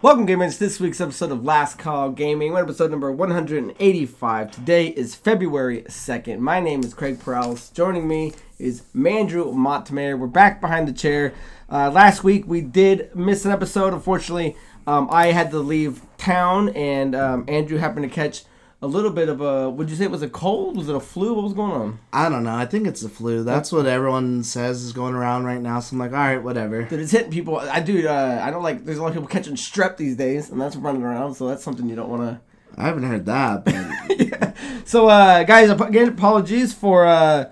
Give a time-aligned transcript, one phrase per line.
[0.00, 2.52] Welcome, gamers, to this week's episode of Last Call Gaming.
[2.52, 4.50] We're episode number 185.
[4.52, 6.38] Today is February 2nd.
[6.38, 7.70] My name is Craig Perales.
[7.70, 10.16] Joining me is Mandrew Montemayor.
[10.16, 11.34] We're back behind the chair.
[11.68, 13.92] Uh, last week we did miss an episode.
[13.92, 14.54] Unfortunately,
[14.86, 18.44] um, I had to leave town, and um, Andrew happened to catch
[18.80, 19.68] a little bit of a.
[19.68, 20.76] Would you say it was a cold?
[20.76, 21.34] Was it a flu?
[21.34, 21.98] What was going on?
[22.12, 22.54] I don't know.
[22.54, 23.42] I think it's the flu.
[23.42, 25.80] That's what everyone says is going around right now.
[25.80, 26.82] So I'm like, all right, whatever.
[26.84, 27.58] Dude, it's hitting people.
[27.58, 28.06] I do.
[28.06, 28.84] Uh, I don't like.
[28.84, 31.34] There's a lot of people catching strep these days, and that's running around.
[31.34, 32.40] So that's something you don't want to.
[32.76, 33.74] I haven't heard that, but
[34.20, 34.52] yeah.
[34.84, 37.50] So, uh, guys, again, apologies for uh,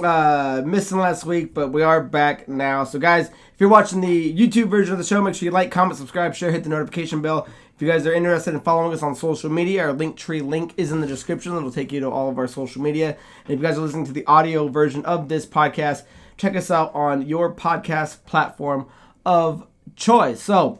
[0.00, 2.84] uh, missing last week, but we are back now.
[2.84, 5.72] So, guys, if you're watching the YouTube version of the show, make sure you like,
[5.72, 7.48] comment, subscribe, share, hit the notification bell.
[7.82, 10.92] If you guys are interested in following us on social media, our Linktree link is
[10.92, 11.56] in the description.
[11.56, 13.16] It'll take you to all of our social media.
[13.44, 16.04] And if you guys are listening to the audio version of this podcast,
[16.36, 18.86] check us out on your podcast platform
[19.26, 19.66] of
[19.96, 20.40] choice.
[20.40, 20.78] So,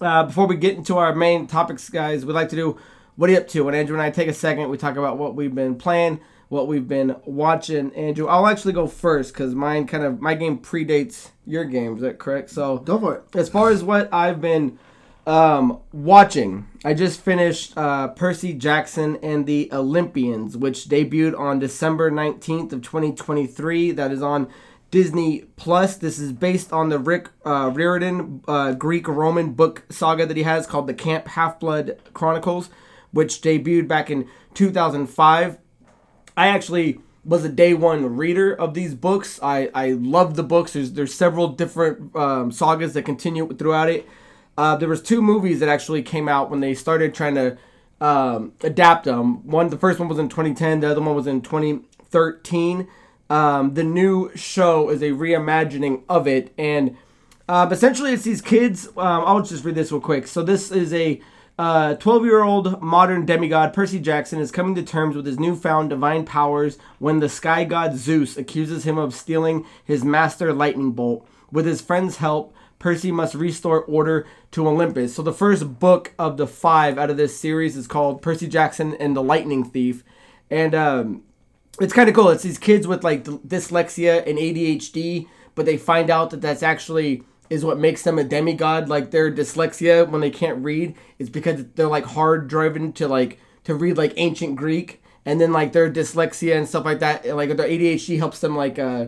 [0.00, 2.78] uh, before we get into our main topics, guys, we'd like to do
[3.16, 3.62] what are you up to?
[3.62, 6.20] When Andrew and I take a second, we talk about what we've been playing,
[6.50, 7.92] what we've been watching.
[7.96, 11.96] Andrew, I'll actually go first because mine kind of my game predates your game.
[11.96, 12.50] Is that correct?
[12.50, 13.24] So go for it.
[13.34, 14.78] As far as what I've been
[15.26, 22.10] um, watching, I just finished uh, Percy Jackson and the Olympians, which debuted on December
[22.10, 23.92] 19th of 2023.
[23.92, 24.48] That is on
[24.90, 25.96] Disney Plus.
[25.96, 30.66] This is based on the Rick uh, Riordan uh, Greek-Roman book saga that he has
[30.66, 32.68] called the Camp Half-Blood Chronicles,
[33.12, 35.58] which debuted back in 2005.
[36.36, 39.38] I actually was a day one reader of these books.
[39.40, 40.72] I, I love the books.
[40.72, 44.08] There's there's several different um, sagas that continue throughout it.
[44.56, 47.56] Uh, there was two movies that actually came out when they started trying to
[48.00, 49.46] um, adapt them.
[49.46, 50.80] One, the first one was in 2010.
[50.80, 52.88] The other one was in 2013.
[53.30, 56.96] Um, the new show is a reimagining of it, and
[57.48, 58.88] um, essentially it's these kids.
[58.88, 60.26] Um, I'll just read this real quick.
[60.26, 61.22] So this is a
[61.56, 65.90] 12 uh, year old modern demigod Percy Jackson is coming to terms with his newfound
[65.90, 71.26] divine powers when the sky god Zeus accuses him of stealing his master lightning bolt.
[71.50, 75.14] With his friend's help, Percy must restore order to Olympus.
[75.14, 78.94] So the first book of the five out of this series is called Percy Jackson
[78.94, 80.02] and the Lightning Thief,
[80.50, 81.22] and um,
[81.80, 82.30] it's kind of cool.
[82.30, 87.22] It's these kids with like dyslexia and ADHD, but they find out that that's actually
[87.48, 88.88] is what makes them a demigod.
[88.88, 93.38] Like their dyslexia when they can't read is because they're like hard driven to like
[93.62, 97.56] to read like ancient Greek, and then like their dyslexia and stuff like that, like
[97.56, 99.06] their ADHD helps them like uh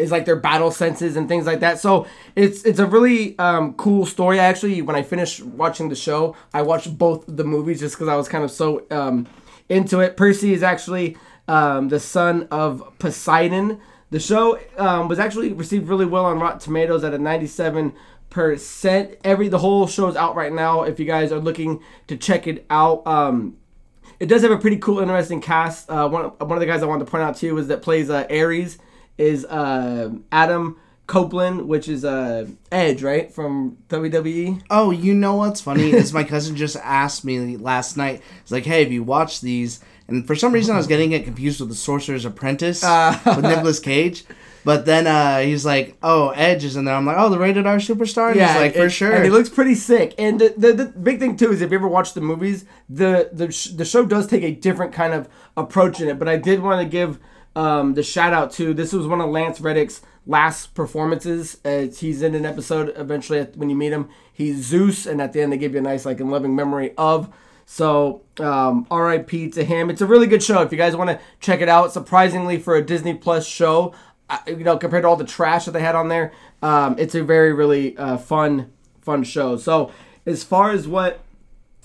[0.00, 1.78] is like their battle senses and things like that.
[1.78, 4.38] So it's it's a really um, cool story.
[4.38, 8.16] Actually, when I finished watching the show, I watched both the movies just because I
[8.16, 9.26] was kind of so um,
[9.68, 10.16] into it.
[10.16, 11.16] Percy is actually
[11.48, 13.80] um, the son of Poseidon.
[14.10, 17.92] The show um, was actually received really well on Rotten Tomatoes at a 97
[18.30, 19.16] percent.
[19.24, 20.82] Every the whole show is out right now.
[20.82, 23.06] If you guys are looking to check it out.
[23.06, 23.56] Um,
[24.18, 25.90] it does have a pretty cool, interesting cast.
[25.90, 27.80] Uh, one, one of the guys I wanted to point out to you is that
[27.80, 28.76] plays uh, Ares
[29.18, 34.62] is uh, Adam Copeland, which is uh, Edge, right from WWE.
[34.70, 38.22] Oh, you know what's funny is my cousin just asked me last night.
[38.42, 41.24] He's like, "Hey, have you watched these?" And for some reason, I was getting it
[41.24, 43.18] confused with the Sorcerer's Apprentice uh.
[43.26, 44.24] with Nicolas Cage.
[44.64, 47.66] But then uh, he's like, "Oh, Edge is in there." I'm like, "Oh, the rated
[47.66, 50.14] R superstar." And yeah, he's like, "For it, sure." And he looks pretty sick.
[50.18, 53.30] And the, the, the big thing too is if you ever watch the movies, the
[53.32, 56.18] the sh- the show does take a different kind of approach in it.
[56.18, 57.18] But I did want to give
[57.56, 61.58] um, the shout out to this was one of Lance Reddick's last performances.
[61.64, 64.08] Uh, he's in an episode eventually when you meet him.
[64.32, 66.94] He's Zeus, and at the end they give you a nice like in loving memory
[66.96, 67.32] of.
[67.66, 69.50] So um, R.I.P.
[69.50, 69.90] to him.
[69.90, 70.62] It's a really good show.
[70.62, 73.94] If you guys want to check it out, surprisingly for a Disney Plus show,
[74.46, 77.22] you know compared to all the trash that they had on there, um, it's a
[77.22, 79.56] very really uh, fun fun show.
[79.56, 79.92] So
[80.26, 81.20] as far as what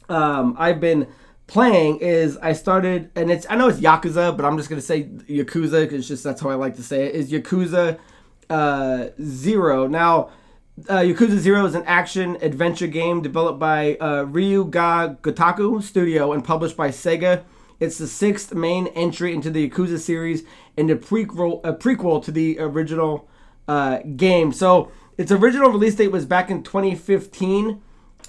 [0.10, 1.07] um, I've been
[1.47, 5.03] playing is I started, and it's I know it's Yakuza, but I'm just gonna say
[5.03, 7.15] Yakuza because just that's how I like to say it.
[7.15, 8.00] Is Yakuza
[8.50, 10.30] uh, Zero now?
[10.89, 16.33] Uh, Yakuza Zero is an action adventure game developed by uh, Ryu Ga Gotoku Studio
[16.33, 17.44] and published by Sega.
[17.80, 20.44] It's the sixth main entry into the Yakuza series
[20.77, 23.27] and a prequel, a prequel to the original
[23.68, 24.51] uh, game.
[24.51, 27.81] So its original release date was back in 2015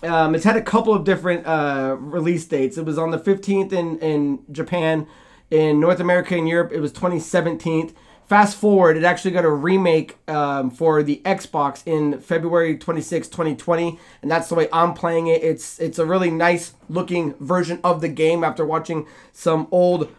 [0.02, 2.76] um, it's had a couple of different uh, release dates.
[2.76, 5.06] It was on the 15th in, in Japan.
[5.48, 7.94] In North America and Europe, it was 2017.
[8.26, 14.00] Fast forward, it actually got a remake um, for the Xbox in February 26, 2020,
[14.20, 15.44] and that's the way I'm playing it.
[15.44, 20.12] It's it's a really nice looking version of the game after watching some old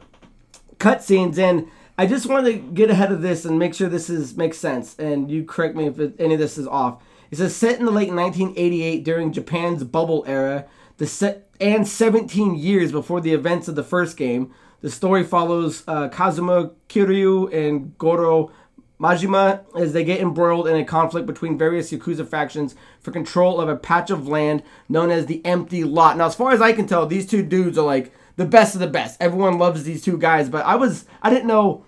[0.80, 1.38] cutscenes.
[1.38, 4.58] And I just wanted to get ahead of this and make sure this is makes
[4.58, 4.98] sense.
[4.98, 7.86] And you correct me if it, any of this is off It says set in
[7.86, 10.66] the late 1988 during Japan's bubble era,
[10.98, 14.54] the set and 17 years before the events of the first game.
[14.82, 18.52] The story follows uh, Kazuma Kiryu and Goro
[19.00, 23.70] Majima as they get embroiled in a conflict between various Yakuza factions for control of
[23.70, 26.18] a patch of land known as the Empty Lot.
[26.18, 28.82] Now, as far as I can tell, these two dudes are like the best of
[28.82, 29.20] the best.
[29.22, 31.86] Everyone loves these two guys, but I was I didn't know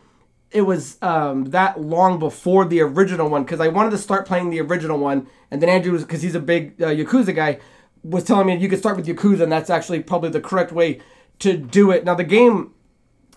[0.52, 4.50] it was um, that long before the original one because I wanted to start playing
[4.50, 7.60] the original one, and then Andrew was because he's a big uh, Yakuza guy
[8.04, 11.02] was telling me you could start with Yakuza, and that's actually probably the correct way
[11.40, 12.04] to do it.
[12.04, 12.74] Now the game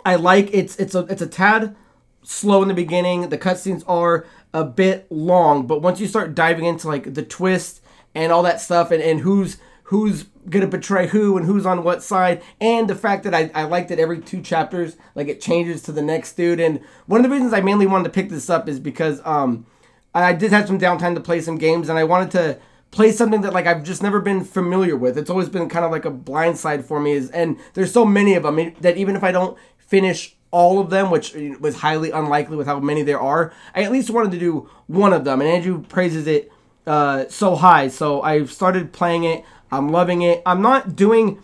[0.04, 1.76] I like it's it's a it's a tad
[2.22, 3.28] slow in the beginning.
[3.28, 7.82] The cutscenes are a bit long, but once you start diving into like the twist
[8.14, 9.58] and all that stuff, and, and who's
[9.92, 13.64] who's gonna betray who and who's on what side, and the fact that I, I
[13.64, 16.60] liked it every two chapters, like it changes to the next dude.
[16.60, 19.66] And one of the reasons I mainly wanted to pick this up is because um
[20.14, 22.58] I did have some downtime to play some games, and I wanted to
[22.90, 25.18] play something that like I've just never been familiar with.
[25.18, 27.12] It's always been kind of like a blind side for me.
[27.12, 30.90] Is and there's so many of them that even if I don't finish all of
[30.90, 33.52] them, which was highly unlikely with how many there are.
[33.74, 36.50] I at least wanted to do one of them, and Andrew praises it
[36.86, 37.88] uh, so high.
[37.88, 39.44] So I've started playing it.
[39.72, 40.42] I'm loving it.
[40.44, 41.42] I'm not doing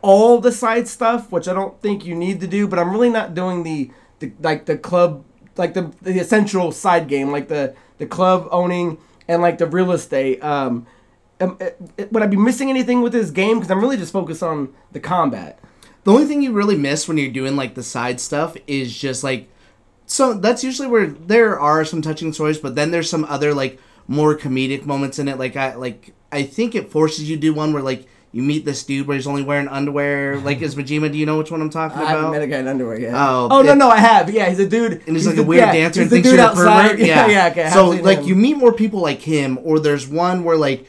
[0.00, 3.10] all the side stuff, which I don't think you need to do, but I'm really
[3.10, 5.24] not doing the, the like the club,
[5.56, 8.98] like the the essential side game, like the the club owning
[9.28, 10.42] and like the real estate.
[10.42, 10.86] Um,
[11.40, 11.58] um
[12.10, 13.58] would I be missing anything with this game?
[13.58, 15.60] Because I'm really just focused on the combat.
[16.04, 19.22] The only thing you really miss when you're doing like the side stuff is just
[19.22, 19.48] like
[20.06, 23.78] so that's usually where there are some touching stories, but then there's some other like
[24.06, 25.38] more comedic moments in it.
[25.38, 28.64] Like I like I think it forces you to do one where like you meet
[28.64, 30.38] this dude where he's only wearing underwear.
[30.38, 31.10] Like is Majima?
[31.10, 32.08] Do you know which one I'm talking about?
[32.08, 33.14] I haven't met a guy in underwear yet.
[33.14, 34.30] Oh, oh no, no, I have.
[34.30, 36.30] Yeah, he's a dude, and he's, he's like the, a weird yeah, dancer and thinks
[36.30, 36.98] you're a pervert.
[36.98, 37.70] Yeah, yeah, yeah okay.
[37.70, 38.28] So like him.
[38.28, 40.86] you meet more people like him, or there's one where like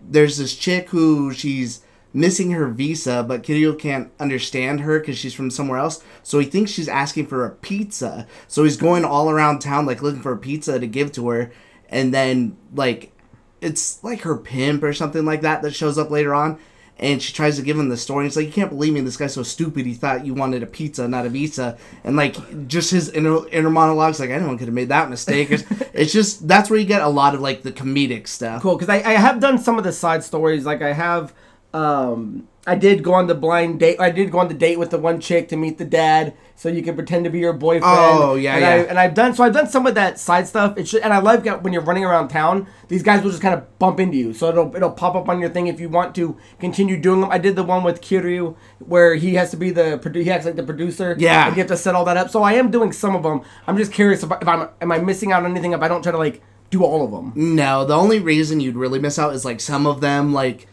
[0.00, 1.82] there's this chick who she's
[2.14, 6.02] missing her visa, but Kiryu can't understand her because she's from somewhere else.
[6.22, 8.26] So he thinks she's asking for a pizza.
[8.48, 11.52] So he's going all around town like looking for a pizza to give to her,
[11.88, 13.12] and then like
[13.60, 16.58] it's like her pimp or something like that that shows up later on.
[16.98, 18.24] And she tries to give him the story.
[18.24, 19.02] And it's like, you can't believe me.
[19.02, 19.84] This guy's so stupid.
[19.84, 21.76] He thought you wanted a pizza, not a visa.
[22.04, 25.50] And like, just his inner, inner monologues, like, anyone could have made that mistake.
[25.50, 28.62] It's, it's just, that's where you get a lot of like the comedic stuff.
[28.62, 28.78] Cool.
[28.78, 30.64] Cause I, I have done some of the side stories.
[30.64, 31.34] Like, I have
[31.74, 34.00] um, I did go on the blind date.
[34.00, 36.68] I did go on the date with the one chick to meet the dad, so
[36.68, 37.84] you can pretend to be your boyfriend.
[37.84, 38.68] Oh yeah, and yeah.
[38.68, 39.44] I, and I've done so.
[39.44, 40.76] I've done some of that side stuff.
[40.76, 42.66] It should, and I love when you're running around town.
[42.88, 45.40] These guys will just kind of bump into you, so it'll it'll pop up on
[45.40, 47.30] your thing if you want to continue doing them.
[47.30, 50.56] I did the one with Kiryu where he has to be the he acts like
[50.56, 51.14] the producer.
[51.18, 52.30] Yeah, and you have to set all that up.
[52.30, 53.42] So I am doing some of them.
[53.68, 56.02] I'm just curious if, if I'm am I missing out on anything if I don't
[56.02, 57.32] try to like do all of them.
[57.36, 60.66] No, the only reason you'd really miss out is like some of them like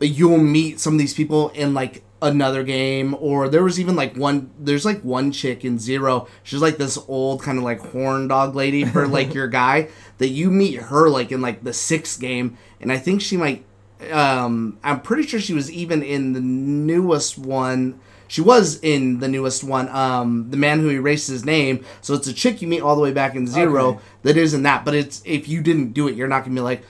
[0.00, 4.16] you'll meet some of these people in like another game or there was even like
[4.16, 8.26] one there's like one chick in zero she's like this old kind of like horn
[8.26, 9.88] dog lady for like your guy
[10.18, 13.62] that you meet her like in like the sixth game and i think she might
[14.10, 19.28] um i'm pretty sure she was even in the newest one she was in the
[19.28, 22.80] newest one um the man who erased his name so it's a chick you meet
[22.80, 24.00] all the way back in zero okay.
[24.22, 26.82] that isn't that but it's if you didn't do it you're not gonna be like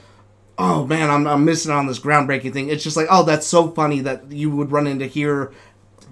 [0.58, 2.68] oh man, I'm, I'm missing on this groundbreaking thing.
[2.68, 5.52] It's just like, oh, that's so funny that you would run into here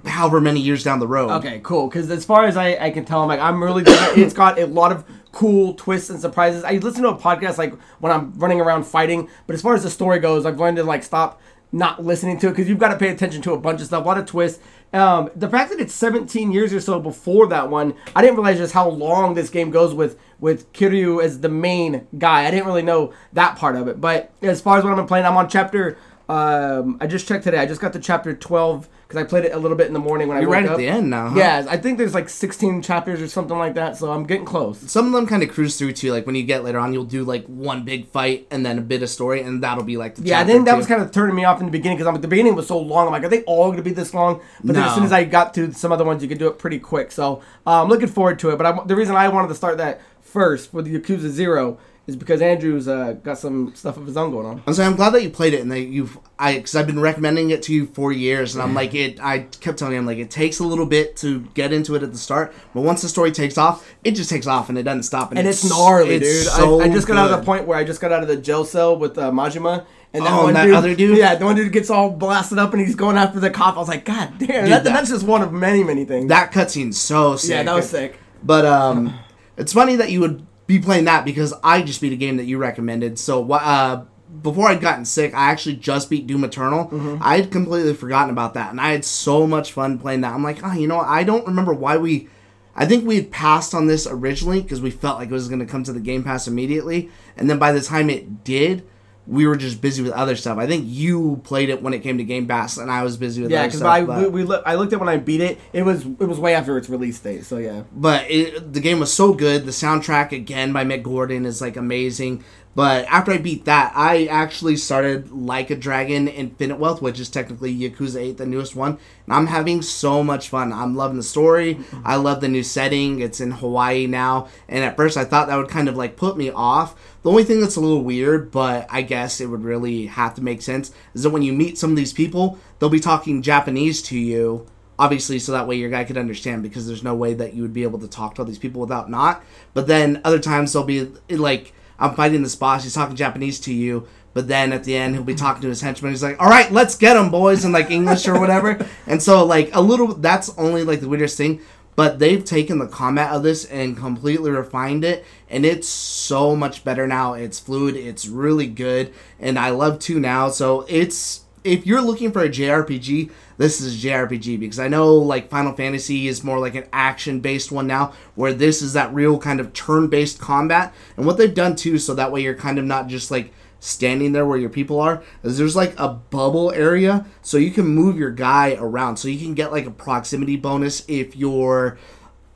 [0.04, 1.30] however many years down the road.
[1.30, 1.88] Okay, cool.
[1.88, 4.66] Because as far as I, I can tell, I'm like, I'm really it's got a
[4.66, 6.64] lot of cool twists and surprises.
[6.64, 9.82] I listen to a podcast like when I'm running around fighting, but as far as
[9.82, 11.40] the story goes, I've learned to like stop
[11.72, 14.04] not listening to it because you've got to pay attention to a bunch of stuff,
[14.04, 14.62] a lot of twists.
[14.92, 18.58] Um, the fact that it's 17 years or so before that one, I didn't realize
[18.58, 22.46] just how long this game goes with with Kiryu as the main guy.
[22.46, 24.00] I didn't really know that part of it.
[24.00, 25.96] But as far as what I'm playing, I'm on chapter.
[26.28, 27.58] Um, I just checked today.
[27.58, 29.98] I just got to chapter 12 because I played it a little bit in the
[29.98, 30.40] morning when.
[30.40, 30.72] You're I right up.
[30.72, 31.28] at the end now.
[31.30, 31.38] Huh?
[31.38, 34.78] Yeah, I think there's like 16 chapters or something like that, so I'm getting close.
[34.90, 36.12] Some of them kind of cruise through too.
[36.12, 38.82] Like when you get later on, you'll do like one big fight and then a
[38.82, 40.22] bit of story, and that'll be like the.
[40.22, 42.14] Yeah, I think that was kind of turning me off in the beginning because I'm
[42.14, 43.06] like the beginning was so long.
[43.06, 44.40] I'm like, are they all going to be this long?
[44.62, 46.58] But then as soon as I got to some other ones, you could do it
[46.58, 47.12] pretty quick.
[47.12, 48.56] So uh, I'm looking forward to it.
[48.56, 52.16] But I, the reason I wanted to start that first for the Yakuza Zero is
[52.16, 54.62] because Andrew's uh, got some stuff of his own going on.
[54.66, 57.00] I'm saying I'm glad that you played it and that you've I because I've been
[57.00, 59.20] recommending it to you for years and I'm like it.
[59.22, 62.12] I kept telling him like it takes a little bit to get into it at
[62.12, 65.04] the start, but once the story takes off, it just takes off and it doesn't
[65.04, 65.30] stop.
[65.30, 66.46] And, and it's, it's, gnarly, it's dude.
[66.46, 67.20] So I, I, just got good.
[67.20, 69.30] out of the point where I just got out of the jail cell with uh,
[69.30, 69.86] Majima.
[70.14, 71.16] And that, oh, one that dude, other dude?
[71.16, 73.76] Yeah, the one dude gets all blasted up and he's going after the cop.
[73.76, 76.28] I was like, God damn, dude, that, that, that's just one of many, many things.
[76.28, 77.50] That cutscene's so sick.
[77.50, 78.18] Yeah, that was sick.
[78.42, 79.18] But um,
[79.56, 82.44] it's funny that you would be playing that because I just beat a game that
[82.44, 83.18] you recommended.
[83.18, 84.04] So uh,
[84.40, 86.86] before I'd gotten sick, I actually just beat Doom Eternal.
[86.86, 87.18] Mm-hmm.
[87.20, 90.32] I had completely forgotten about that, and I had so much fun playing that.
[90.32, 92.28] I'm like, oh, you know, I don't remember why we.
[92.74, 95.60] I think we had passed on this originally because we felt like it was going
[95.60, 98.86] to come to the Game Pass immediately, and then by the time it did,
[99.26, 100.58] we were just busy with other stuff.
[100.58, 103.42] I think you played it when it came to Game Pass, and I was busy
[103.42, 105.60] with yeah, because I we, we look, I looked at when I beat it.
[105.72, 107.84] It was it was way after its release date, so yeah.
[107.92, 109.64] But it, the game was so good.
[109.64, 112.44] The soundtrack again by Mick Gordon is like amazing.
[112.74, 117.28] But after I beat that, I actually started Like a Dragon Infinite Wealth, which is
[117.28, 118.98] technically Yakuza 8, the newest one.
[119.26, 120.72] And I'm having so much fun.
[120.72, 121.74] I'm loving the story.
[121.74, 122.02] Mm-hmm.
[122.04, 123.20] I love the new setting.
[123.20, 124.48] It's in Hawaii now.
[124.68, 126.94] And at first I thought that would kind of like put me off.
[127.22, 130.42] The only thing that's a little weird, but I guess it would really have to
[130.42, 134.02] make sense, is that when you meet some of these people, they'll be talking Japanese
[134.02, 134.66] to you
[134.98, 137.72] obviously so that way your guy could understand because there's no way that you would
[137.72, 140.84] be able to talk to all these people without not but then other times they'll
[140.84, 141.72] be like
[142.02, 142.82] I'm fighting this boss.
[142.82, 145.80] He's talking Japanese to you, but then at the end he'll be talking to his
[145.80, 146.10] henchmen.
[146.10, 148.84] He's like, "All right, let's get him, boys," in like English or whatever.
[149.06, 151.60] And so like a little, that's only like the weirdest thing.
[151.94, 156.84] But they've taken the combat of this and completely refined it, and it's so much
[156.84, 157.34] better now.
[157.34, 160.48] It's fluid, it's really good, and I love two now.
[160.48, 163.30] So it's if you're looking for a JRPG,
[163.62, 167.70] this is JRPG because I know like Final Fantasy is more like an action based
[167.70, 170.92] one now, where this is that real kind of turn based combat.
[171.16, 174.32] And what they've done too, so that way you're kind of not just like standing
[174.32, 178.18] there where your people are, is there's like a bubble area, so you can move
[178.18, 181.98] your guy around, so you can get like a proximity bonus if you're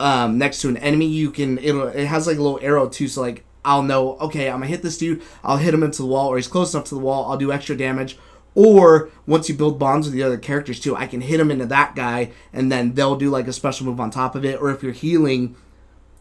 [0.01, 1.07] um, next to an enemy.
[1.07, 4.49] You can it it has like a little arrow too, so like I'll know okay,
[4.49, 5.21] I'm gonna hit this dude.
[5.41, 7.31] I'll hit him into the wall, or he's close enough to the wall.
[7.31, 8.17] I'll do extra damage
[8.57, 11.67] or once you build bonds with the other characters too, I can hit them into
[11.67, 14.59] that guy, and then they'll do like a special move on top of it.
[14.59, 15.55] Or if you're healing,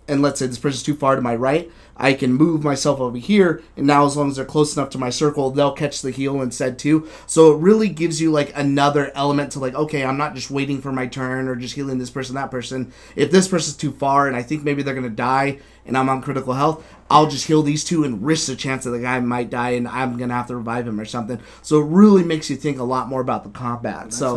[0.06, 3.16] and let's say this person's too far to my right, I can move myself over
[3.18, 6.10] here, and now as long as they're close enough to my circle, they'll catch the
[6.10, 7.08] heal instead too.
[7.26, 10.80] So it really gives you like another element to like, okay, I'm not just waiting
[10.80, 12.92] for my turn or just healing this person, that person.
[13.14, 16.20] If this person's too far and I think maybe they're gonna die and I'm on
[16.20, 19.48] critical health, I'll just heal these two and risk the chance that the guy might
[19.48, 21.38] die and I'm gonna have to revive him or something.
[21.62, 24.12] So it really makes you think a lot more about the combat.
[24.12, 24.34] So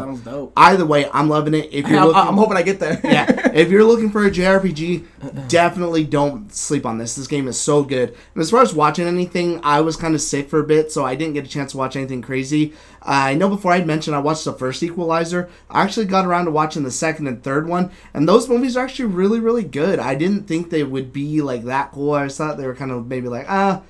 [0.55, 1.69] either way, I'm loving it.
[1.71, 2.99] If you're I'm, looking, I'm hoping I get there.
[3.03, 7.15] yeah, if you're looking for a JRPG, definitely don't sleep on this.
[7.15, 8.09] This game is so good.
[8.33, 11.03] And as far as watching anything, I was kind of sick for a bit, so
[11.03, 12.73] I didn't get a chance to watch anything crazy.
[13.01, 15.49] Uh, I know before I mentioned I watched the first Equalizer.
[15.69, 18.85] I actually got around to watching the second and third one, and those movies are
[18.85, 19.99] actually really, really good.
[19.99, 22.13] I didn't think they would be like that cool.
[22.13, 23.81] I thought they were kind of maybe like ah.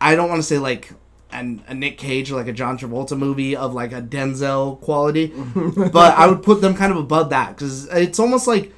[0.00, 0.90] I don't want to say like
[1.30, 5.32] an, a Nick Cage or like a John Travolta movie of like a Denzel quality,
[5.92, 8.72] but I would put them kind of above that because it's almost like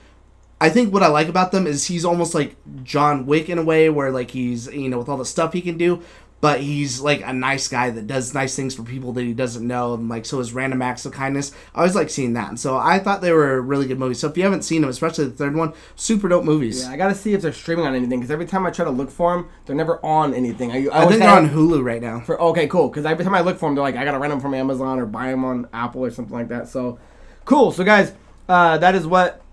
[0.65, 3.63] I think what I like about them is he's almost like John Wick in a
[3.63, 6.03] way where like he's you know with all the stuff he can do,
[6.41, 9.67] but he's like a nice guy that does nice things for people that he doesn't
[9.67, 12.61] know and like so his random acts of kindness i always like seeing that and
[12.61, 15.25] so i thought they were really good movies so if you haven't seen them especially
[15.25, 16.83] the third one super dope movies.
[16.83, 18.91] Yeah i gotta see if they're streaming on anything because every time i try to
[18.91, 20.71] look for them they're never on anything.
[20.71, 22.21] I, I, I think they're on hulu right now.
[22.21, 24.31] For okay cool because every time i look for them they're like i gotta rent
[24.31, 26.99] them from amazon or buy them on apple or something like that so
[27.47, 27.73] cool.
[27.73, 28.13] So guys
[28.47, 29.44] uh, that is what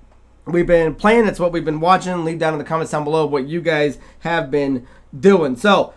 [0.45, 3.25] we've been playing it's what we've been watching leave down in the comments down below
[3.25, 4.87] what you guys have been
[5.19, 5.93] doing so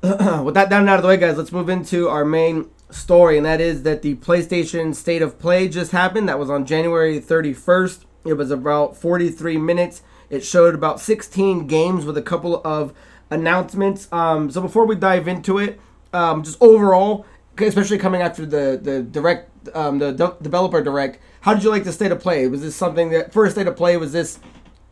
[0.02, 3.36] with that down and out of the way, guys, let's move into our main story,
[3.36, 6.28] and that is that the PlayStation State of Play just happened.
[6.28, 8.04] That was on January 31st.
[8.24, 10.02] It was about 43 minutes.
[10.30, 12.94] It showed about 16 games with a couple of
[13.28, 14.06] announcements.
[14.12, 15.80] Um, so before we dive into it,
[16.12, 17.26] um, just overall,
[17.58, 21.84] especially coming after the the direct, um, the de- developer direct, how did you like
[21.84, 22.46] the state of play?
[22.48, 24.38] Was this something that first state of play was this?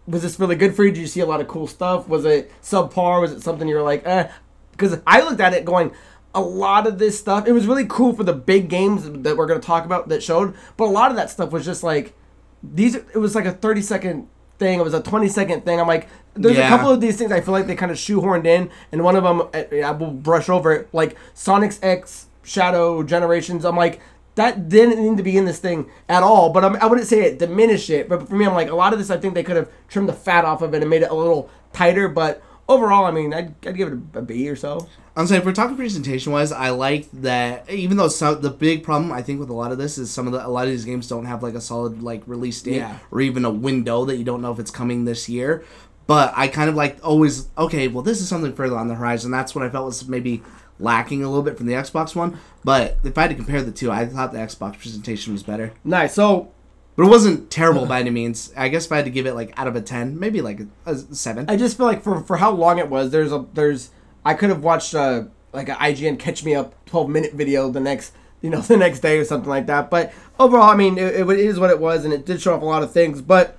[0.07, 0.93] Was this really good for you?
[0.93, 2.09] Did you see a lot of cool stuff?
[2.09, 3.21] Was it subpar?
[3.21, 4.29] Was it something you were like, eh,
[4.71, 5.93] because I looked at it going,
[6.35, 9.47] a lot of this stuff, it was really cool for the big games that we're
[9.47, 12.15] going to talk about that showed, but a lot of that stuff was just like,
[12.63, 15.81] these, it was like a 30 second thing, it was a 20 second thing.
[15.81, 16.67] I'm like, there's yeah.
[16.67, 19.17] a couple of these things I feel like they kind of shoehorned in, and one
[19.17, 23.65] of them, eh, I will brush over it, like Sonic's X Shadow Generations.
[23.65, 24.01] I'm like,
[24.37, 26.51] that didn't need to be in this thing at all.
[26.51, 28.09] But I'm, I would not say it diminished it.
[28.09, 30.09] But for me, I'm like, a lot of this, I think they could have trimmed
[30.09, 32.09] the fat off of it and made it a little tighter.
[32.09, 34.89] But overall, I mean, I'd, I'd give it a, a B or so.
[35.17, 37.71] I'm saying, for we're talking presentation wise, I like that.
[37.71, 40.27] Even though some, the big problem I think with a lot of this is some
[40.27, 42.77] of the a lot of these games don't have like a solid like release date
[42.77, 42.99] yeah.
[43.11, 45.65] or even a window that you don't know if it's coming this year.
[46.07, 47.89] But I kind of like always okay.
[47.89, 49.31] Well, this is something further on the horizon.
[49.31, 50.43] That's what I felt was maybe
[50.79, 52.39] lacking a little bit from the Xbox one.
[52.67, 55.73] But if I had to compare the two, I thought the Xbox presentation was better.
[55.85, 56.15] Nice.
[56.15, 56.51] So
[56.97, 58.53] but it wasn't terrible by any means.
[58.57, 60.59] I guess if I had to give it like out of a ten, maybe like
[60.59, 61.49] a, a seven.
[61.49, 63.91] I just feel like for for how long it was, there's a there's
[64.25, 67.79] I could have watched uh like an IGN catch me up 12 minute video the
[67.79, 69.89] next you know the next day or something like that.
[69.89, 72.63] But overall, I mean, it, it is what it was, and it did show off
[72.63, 73.23] a lot of things.
[73.23, 73.57] But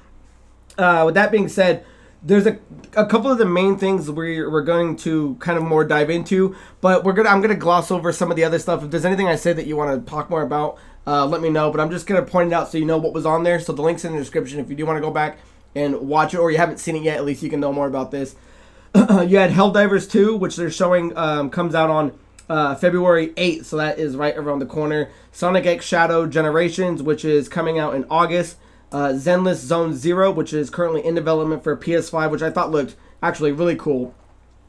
[0.77, 1.85] uh, with that being said,
[2.24, 2.57] there's a,
[2.95, 6.55] a couple of the main things we're, we're going to kind of more dive into,
[6.81, 8.83] but we're gonna I'm gonna gloss over some of the other stuff.
[8.83, 11.50] If there's anything I say that you want to talk more about, uh, let me
[11.50, 11.71] know.
[11.71, 13.59] But I'm just gonna point it out so you know what was on there.
[13.59, 15.38] So the links in the description if you do want to go back
[15.75, 17.88] and watch it, or you haven't seen it yet, at least you can know more
[17.88, 18.36] about this.
[18.95, 22.17] you had Helldivers 2, which they're showing um, comes out on
[22.50, 25.12] uh, February 8th, so that is right around the corner.
[25.31, 28.57] Sonic X Shadow Generations, which is coming out in August.
[28.91, 32.96] Uh, Zenless Zone Zero, which is currently in development for PS5, which I thought looked
[33.22, 34.13] actually really cool.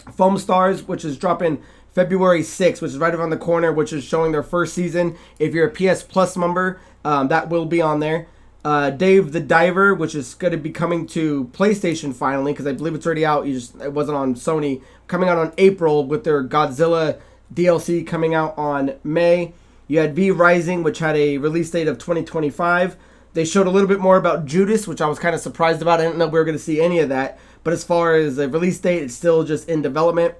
[0.06, 4.32] Foamstars, which is dropping February 6th, which is right around the corner, which is showing
[4.32, 5.16] their first season.
[5.38, 8.28] If you're a PS Plus member, um, that will be on there.
[8.64, 12.72] Uh, Dave the Diver, which is going to be coming to PlayStation finally, because I
[12.72, 13.46] believe it's already out.
[13.46, 14.82] You just it wasn't on Sony.
[15.06, 17.18] Coming out on April with their Godzilla
[17.54, 19.54] DLC coming out on May.
[19.86, 22.96] You had V Rising, which had a release date of 2025.
[23.38, 26.00] They showed a little bit more about Judas, which I was kind of surprised about.
[26.00, 27.38] I didn't know we were going to see any of that.
[27.62, 30.34] But as far as the release date, it's still just in development.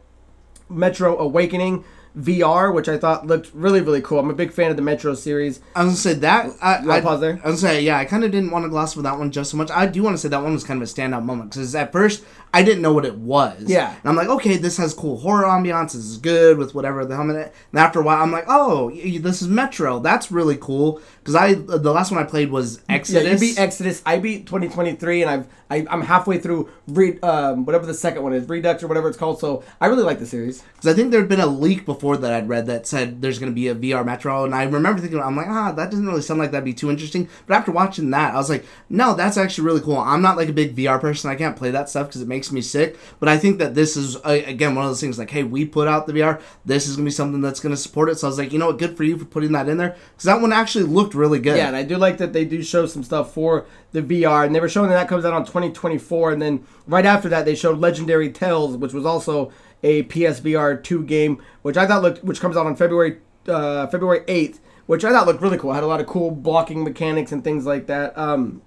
[0.68, 1.84] Metro Awakening
[2.18, 4.18] VR, which I thought looked really, really cool.
[4.18, 5.60] I'm a big fan of the Metro series.
[5.76, 6.50] I was gonna say that.
[6.60, 7.40] I, You I pause there?
[7.44, 7.98] I was gonna say yeah.
[7.98, 9.70] I kind of didn't want to gloss over that one just so much.
[9.70, 11.92] I do want to say that one was kind of a standout moment because at
[11.92, 13.64] first I didn't know what it was.
[13.66, 13.94] Yeah.
[13.94, 15.92] And I'm like, okay, this has cool horror ambiance.
[15.92, 17.52] This is good with whatever the helmet.
[17.72, 19.98] And after a while, I'm like, oh, this is Metro.
[19.98, 21.00] That's really cool.
[21.18, 23.24] Because I the last one I played was Exodus.
[23.24, 24.02] Yeah, you beat Exodus.
[24.06, 28.32] I beat 2033, and I've I, I'm halfway through Re, um, whatever the second one
[28.32, 29.38] is, Redux or whatever it's called.
[29.38, 30.62] So I really like the series.
[30.74, 33.38] Because I think there had been a leak before that I'd read that said there's
[33.38, 36.06] going to be a VR Metro, and I remember thinking, I'm like, ah, that doesn't
[36.06, 37.28] really sound like that'd be too interesting.
[37.46, 39.98] But after watching that, I was like, no, that's actually really cool.
[39.98, 41.30] I'm not like a big VR person.
[41.30, 42.96] I can't play that stuff because it makes me sick.
[43.20, 45.64] But I think that this is uh, again one of those things like, hey, we
[45.64, 46.40] put out the VR.
[46.64, 48.18] This is to be something that's to support it.
[48.18, 49.96] So I was like, you know what, good for you for putting that in there
[50.12, 51.56] because that one actually looked really good.
[51.56, 54.54] Yeah, and I do like that they do show some stuff for the VR, and
[54.54, 57.54] they were showing that that comes out on 2024, and then right after that they
[57.54, 62.40] showed Legendary Tales, which was also a PSVR 2 game, which I thought looked, which
[62.40, 65.72] comes out on February uh, February 8th, which I thought looked really cool.
[65.72, 68.16] Had a lot of cool blocking mechanics and things like that.
[68.18, 68.62] Um,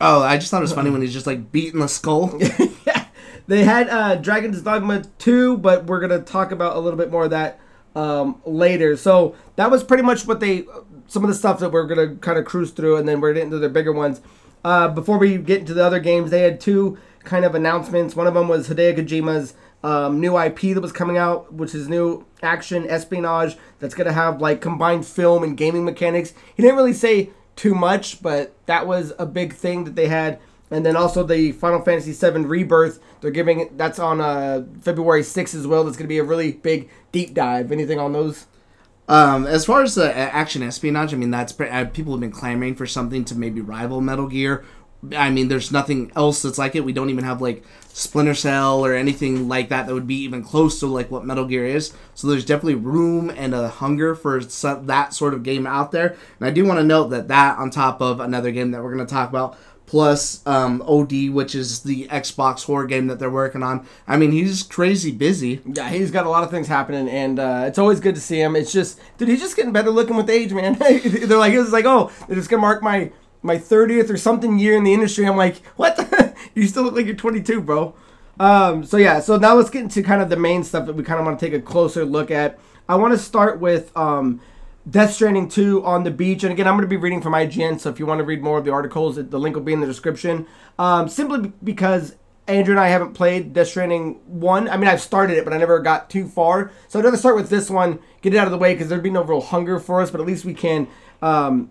[0.00, 2.38] Oh, I just thought it was funny when he's just like beating the skull.
[3.46, 7.24] they had uh, Dragon's Dogma 2, but we're gonna talk about a little bit more
[7.24, 7.60] of that
[7.94, 8.96] um, later.
[8.96, 10.64] So that was pretty much what they,
[11.06, 13.50] some of the stuff that we're gonna kind of cruise through, and then we're getting
[13.50, 14.20] to the bigger ones.
[14.64, 18.16] Uh, before we get into the other games, they had two kind of announcements.
[18.16, 21.88] One of them was Hideo Kojima's um, new IP that was coming out, which is
[21.88, 26.32] new action espionage that's gonna have like combined film and gaming mechanics.
[26.54, 30.40] He didn't really say too much, but that was a big thing that they had.
[30.74, 32.98] And then also the Final Fantasy VII Rebirth.
[33.20, 35.84] They're giving that's on uh, February 6th as well.
[35.84, 37.70] That's going to be a really big deep dive.
[37.70, 38.46] Anything on those?
[39.06, 42.32] Um, as far as the uh, action espionage, I mean, that's uh, people have been
[42.32, 44.64] clamoring for something to maybe rival Metal Gear.
[45.14, 46.84] I mean, there's nothing else that's like it.
[46.84, 50.42] We don't even have like Splinter Cell or anything like that that would be even
[50.42, 51.92] close to like what Metal Gear is.
[52.14, 56.16] So there's definitely room and a hunger for that sort of game out there.
[56.40, 58.94] And I do want to note that that on top of another game that we're
[58.94, 59.56] going to talk about,
[59.86, 63.86] plus um, OD, which is the Xbox horror game that they're working on.
[64.06, 65.60] I mean, he's crazy busy.
[65.66, 68.40] Yeah, he's got a lot of things happening, and uh, it's always good to see
[68.40, 68.56] him.
[68.56, 70.74] It's just, dude, he's just getting better looking with age, man.
[70.78, 74.74] they're like, it's like, oh, they're just gonna mark my my 30th or something year
[74.74, 75.26] in the industry.
[75.26, 76.34] I'm like, what?
[76.54, 77.94] you still look like you're 22, bro.
[78.40, 81.04] Um, so yeah, so now let's get into kind of the main stuff that we
[81.04, 82.58] kind of want to take a closer look at.
[82.88, 84.40] I want to start with um,
[84.88, 86.44] Death Stranding 2 on the beach.
[86.44, 88.42] And again, I'm going to be reading from IGN, so if you want to read
[88.42, 90.46] more of the articles, the link will be in the description.
[90.78, 92.16] Um, simply because
[92.46, 94.68] Andrew and I haven't played Death Stranding 1.
[94.68, 96.70] I mean, I've started it, but I never got too far.
[96.88, 99.02] So I'd rather start with this one, get it out of the way, because there'd
[99.02, 100.86] be no real hunger for us, but at least we can
[101.22, 101.70] um,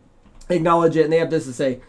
[0.49, 1.03] acknowledge it.
[1.03, 1.81] And they have this to say.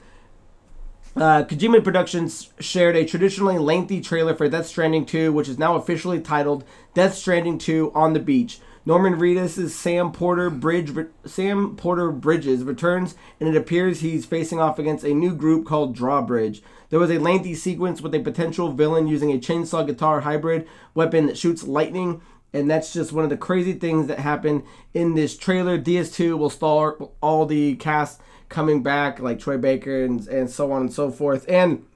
[1.17, 5.77] Uh, Kojima Productions shared a traditionally lengthy trailer for Death Stranding 2, which is now
[5.77, 8.59] officially titled Death Stranding 2 on the Beach.
[8.87, 10.93] Norman Reedus' Sam Porter Bridge
[11.25, 15.95] Sam Porter Bridges returns, and it appears he's facing off against a new group called
[15.95, 16.63] Drawbridge.
[16.91, 21.27] There was a lengthy sequence with a potential villain using a chainsaw guitar hybrid weapon
[21.27, 22.21] that shoots lightning,
[22.53, 25.79] and that's just one of the crazy things that happened in this trailer.
[25.79, 28.21] DS2 will star all the cast
[28.51, 31.47] coming back, like Troy Baker and, and so on and so forth.
[31.49, 31.87] And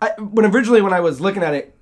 [0.00, 1.74] I, when originally when I was looking at it,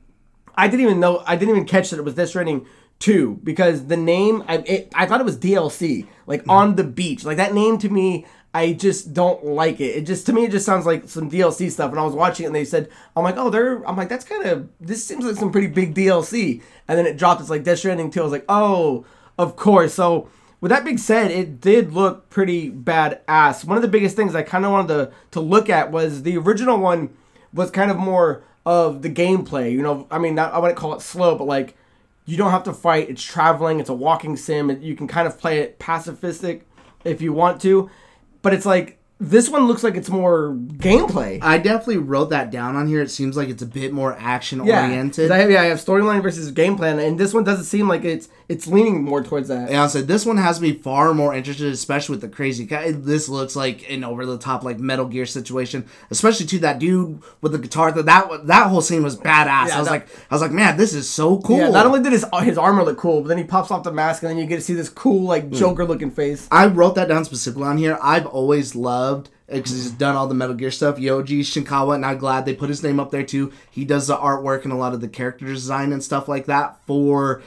[0.56, 2.66] I didn't even know I didn't even catch that it was this Stranding
[2.98, 6.50] two because the name I it, I thought it was DLC like Mm-hmm.
[6.50, 9.96] on the beach like that name to me I just don't like it.
[9.96, 11.90] It just to me it just sounds like some DLC stuff.
[11.90, 14.24] And I was watching it and they said I'm like oh they're I'm like that's
[14.24, 16.62] kind of this seems like some pretty big DLC.
[16.88, 17.42] And then it dropped.
[17.42, 18.20] It's like Death Stranding two.
[18.20, 19.04] I was like oh
[19.36, 19.92] of course.
[19.92, 20.30] So
[20.62, 23.62] with that being said, it did look pretty badass.
[23.66, 26.38] One of the biggest things I kind of wanted to to look at was the
[26.38, 27.10] original one
[27.52, 29.70] was kind of more of the gameplay.
[29.70, 31.76] You know, I mean, not, I wouldn't call it slow, but like
[32.26, 33.08] you don't have to fight.
[33.08, 33.80] It's traveling.
[33.80, 34.82] It's a walking sim.
[34.82, 36.62] You can kind of play it pacifistic
[37.04, 37.88] if you want to,
[38.42, 41.38] but it's like this one looks like it's more gameplay.
[41.42, 43.00] I definitely wrote that down on here.
[43.00, 45.30] It seems like it's a bit more action Yeah, oriented.
[45.30, 48.04] I have, yeah, I have storyline versus game plan, and this one doesn't seem like
[48.04, 49.68] it's it's leaning more towards that.
[49.70, 52.66] And I said this one has me far more interested, especially with the crazy.
[52.66, 52.92] guy.
[52.92, 57.22] This looks like an over the top like Metal Gear situation, especially to that dude
[57.40, 57.92] with the guitar.
[57.92, 59.68] That that that whole scene was badass.
[59.68, 61.56] Yeah, I was that- like, I was like, man, this is so cool.
[61.58, 63.92] Yeah, not only did his his armor look cool, but then he pops off the
[63.92, 65.26] mask, and then you get to see this cool Hmm.
[65.26, 66.46] like Joker looking face.
[66.50, 67.98] I wrote that down specifically on here.
[68.02, 69.05] I've always loved
[69.46, 70.96] because he's done all the Metal Gear stuff.
[70.96, 73.52] Yoji Shinkawa, and I'm glad they put his name up there too.
[73.70, 76.78] He does the artwork and a lot of the character design and stuff like that
[76.86, 77.42] for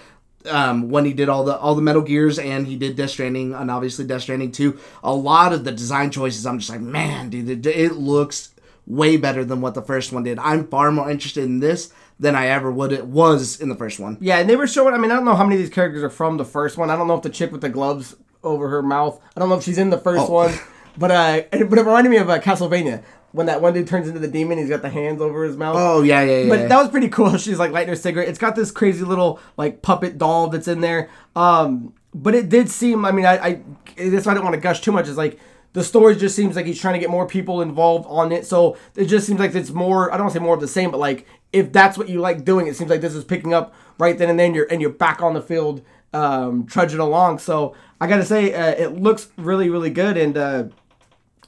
[0.49, 3.53] um, when he did all the all the Metal Gears and he did Death Stranding
[3.53, 4.77] and obviously Death Stranding 2.
[5.03, 8.51] A lot of the design choices, I'm just like, man, dude, it, it looks
[8.87, 10.39] way better than what the first one did.
[10.39, 13.99] I'm far more interested in this than I ever would it was in the first
[13.99, 14.17] one.
[14.19, 14.93] Yeah, and they were showing.
[14.93, 16.89] I mean, I don't know how many of these characters are from the first one.
[16.89, 19.21] I don't know if the chick with the gloves over her mouth.
[19.35, 20.31] I don't know if she's in the first Oh.
[20.31, 20.53] one,
[20.97, 24.07] but uh, it, but it reminded me of uh, Castlevania when that one dude turns
[24.07, 24.57] into the demon.
[24.57, 25.75] He's got the hands over his mouth.
[25.77, 26.49] Oh yeah, yeah, yeah.
[26.49, 27.37] But that was pretty cool.
[27.37, 28.27] She's like lighting her cigarette.
[28.27, 31.09] It's got this crazy little like puppet doll that's in there.
[31.35, 33.05] Um, but it did seem.
[33.05, 33.61] I mean, I, I
[33.97, 35.07] that's why I don't want to gush too much.
[35.07, 35.39] Is like
[35.73, 38.45] the story just seems like he's trying to get more people involved on it.
[38.45, 40.11] So it just seems like it's more.
[40.11, 42.19] I don't want to say more of the same, but like if that's what you
[42.19, 44.53] like doing, it seems like this is picking up right then and then.
[44.55, 47.39] You're and you're back on the field, um, trudging along.
[47.39, 50.37] So I gotta say, uh, it looks really really good and.
[50.37, 50.63] Uh,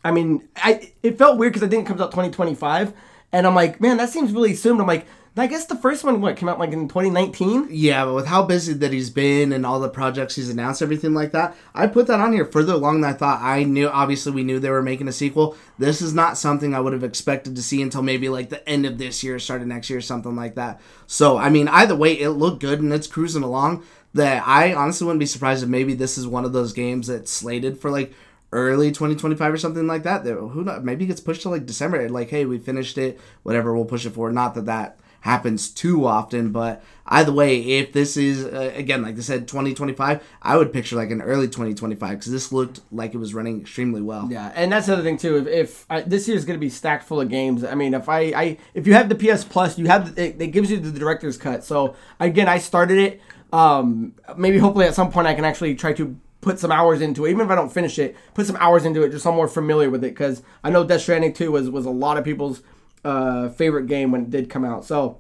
[0.04, 2.92] I mean, I it felt weird because I think it comes out 2025,
[3.32, 4.82] and I'm like, man, that seems really soon.
[4.82, 5.06] I'm like,
[5.38, 7.70] I guess the first one what came out like in 2019.
[7.72, 11.14] Yeah, but with how busy that he's been and all the projects he's announced, everything
[11.14, 13.42] like that, I put that on here further along than I thought.
[13.42, 15.56] I knew, obviously, we knew they were making a sequel.
[15.80, 18.86] This is not something I would have expected to see until maybe like the end
[18.86, 20.82] of this year, start of next year, something like that.
[21.08, 23.86] So, I mean, either way, it looked good and it's cruising along.
[24.14, 27.32] That I honestly wouldn't be surprised if maybe this is one of those games that's
[27.32, 28.14] slated for like
[28.52, 30.24] early 2025 or something like that.
[30.24, 32.10] That who knows, maybe it gets pushed to like December.
[32.10, 34.34] Like, hey, we finished it, whatever, we'll push it forward.
[34.34, 39.18] Not that that happens too often, but either way, if this is uh, again, like
[39.18, 43.18] I said, 2025, I would picture like an early 2025 because this looked like it
[43.18, 44.28] was running extremely well.
[44.30, 45.38] Yeah, and that's the other thing too.
[45.38, 47.94] If, if I, this year is going to be stacked full of games, I mean,
[47.94, 50.70] if I, I if you have the PS Plus, you have the, it, it gives
[50.70, 51.64] you the director's cut.
[51.64, 53.22] So again, I started it.
[53.52, 57.26] Um, maybe hopefully at some point I can actually try to put some hours into
[57.26, 58.16] it, even if I don't finish it.
[58.34, 60.84] Put some hours into it, just so I'm more familiar with it, because I know
[60.84, 62.62] Death Stranding 2 was was a lot of people's
[63.04, 64.86] uh, favorite game when it did come out.
[64.86, 65.20] So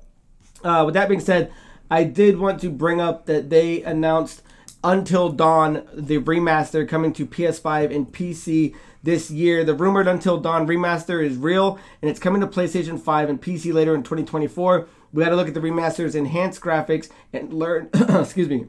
[0.63, 1.51] uh, with that being said,
[1.89, 4.41] I did want to bring up that they announced
[4.83, 9.63] Until Dawn, the remaster coming to PS5 and PC this year.
[9.63, 13.73] The rumored Until Dawn remaster is real, and it's coming to PlayStation 5 and PC
[13.73, 14.87] later in 2024.
[15.13, 18.67] We got to look at the remaster's enhanced graphics and learn, excuse me,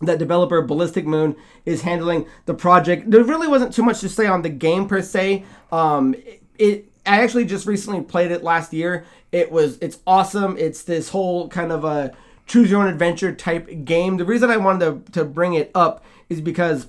[0.00, 3.10] that developer Ballistic Moon is handling the project.
[3.10, 5.44] There really wasn't too much to say on the game per se.
[5.70, 9.04] Um, it, it I actually just recently played it last year.
[9.30, 10.56] It was it's awesome.
[10.58, 12.14] It's this whole kind of a
[12.46, 14.16] choose your own adventure type game.
[14.16, 16.88] The reason I wanted to, to bring it up is because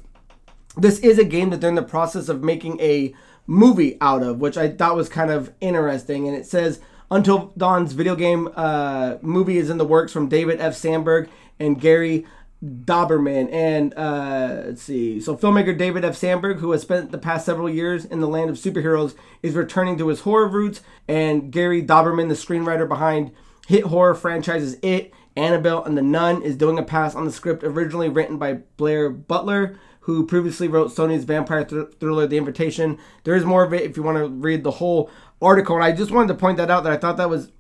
[0.78, 3.14] this is a game that they're in the process of making a
[3.48, 6.28] movie out of, which I thought was kind of interesting.
[6.28, 10.60] And it says Until Dawn's video game uh, movie is in the works from David
[10.60, 10.76] F.
[10.76, 12.26] Sandberg and Gary
[12.64, 13.52] Dauberman.
[13.52, 15.20] And uh, let's see.
[15.22, 16.16] So, filmmaker David F.
[16.16, 19.98] Sandberg, who has spent the past several years in the land of superheroes, is returning
[20.00, 20.82] to his horror roots.
[21.08, 23.32] And Gary Dauberman, the screenwriter behind
[23.68, 27.64] hit horror franchises It, Annabelle, and The Nun, is doing a pass on the script
[27.64, 32.98] originally written by Blair Butler, who previously wrote Sony's vampire thr- thriller The Invitation.
[33.24, 35.10] There is more of it if you want to read the whole
[35.42, 35.76] article.
[35.76, 37.52] And I just wanted to point that out that I thought that was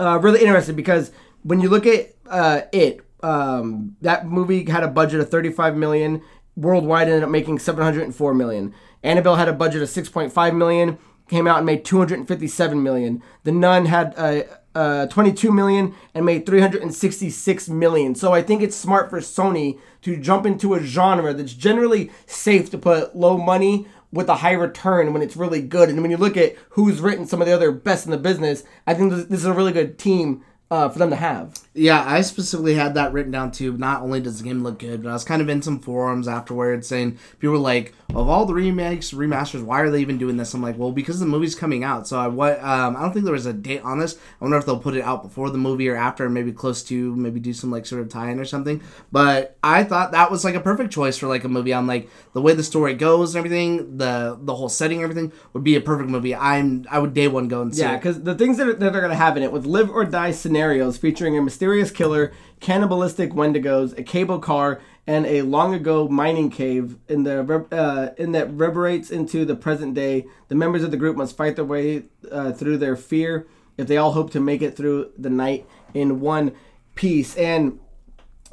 [0.00, 1.12] uh, really interesting because
[1.42, 6.22] when you look at uh, it, um, that movie had a budget of 35 million
[6.56, 8.74] worldwide, ended up making 704 million.
[9.02, 13.22] Annabelle had a budget of 6.5 million, came out and made 257 million.
[13.44, 14.42] The Nun had uh,
[14.74, 18.14] uh, 22 million and made 366 million.
[18.14, 22.70] So I think it's smart for Sony to jump into a genre that's generally safe
[22.70, 25.88] to put low money with a high return when it's really good.
[25.88, 28.62] And when you look at who's written some of the other best in the business,
[28.86, 31.54] I think this, is a really good team uh, for them to have.
[31.74, 33.76] Yeah, I specifically had that written down too.
[33.76, 36.28] Not only does the game look good, but I was kind of in some forums
[36.28, 40.36] afterwards saying people were like, "Of all the remakes, remasters, why are they even doing
[40.36, 43.12] this?" I'm like, "Well, because the movie's coming out." So I what um, I don't
[43.12, 44.16] think there was a date on this.
[44.40, 47.16] I wonder if they'll put it out before the movie or after, maybe close to,
[47.16, 48.82] maybe do some like sort of tie-in or something.
[49.10, 51.72] But I thought that was like a perfect choice for like a movie.
[51.74, 55.64] I'm like the way the story goes and everything, the the whole setting, everything would
[55.64, 56.34] be a perfect movie.
[56.34, 57.82] I'm I would day one go and see.
[57.82, 60.04] Yeah, because the things that, are, that they're gonna have in it with live or
[60.04, 66.08] die scenarios featuring a mysterious killer, cannibalistic wendigos, a cable car, and a long ago
[66.08, 70.26] mining cave in the uh, in that reverberates into the present day.
[70.48, 73.96] The members of the group must fight their way uh, through their fear if they
[73.96, 76.52] all hope to make it through the night in one
[76.94, 77.36] piece.
[77.36, 77.80] And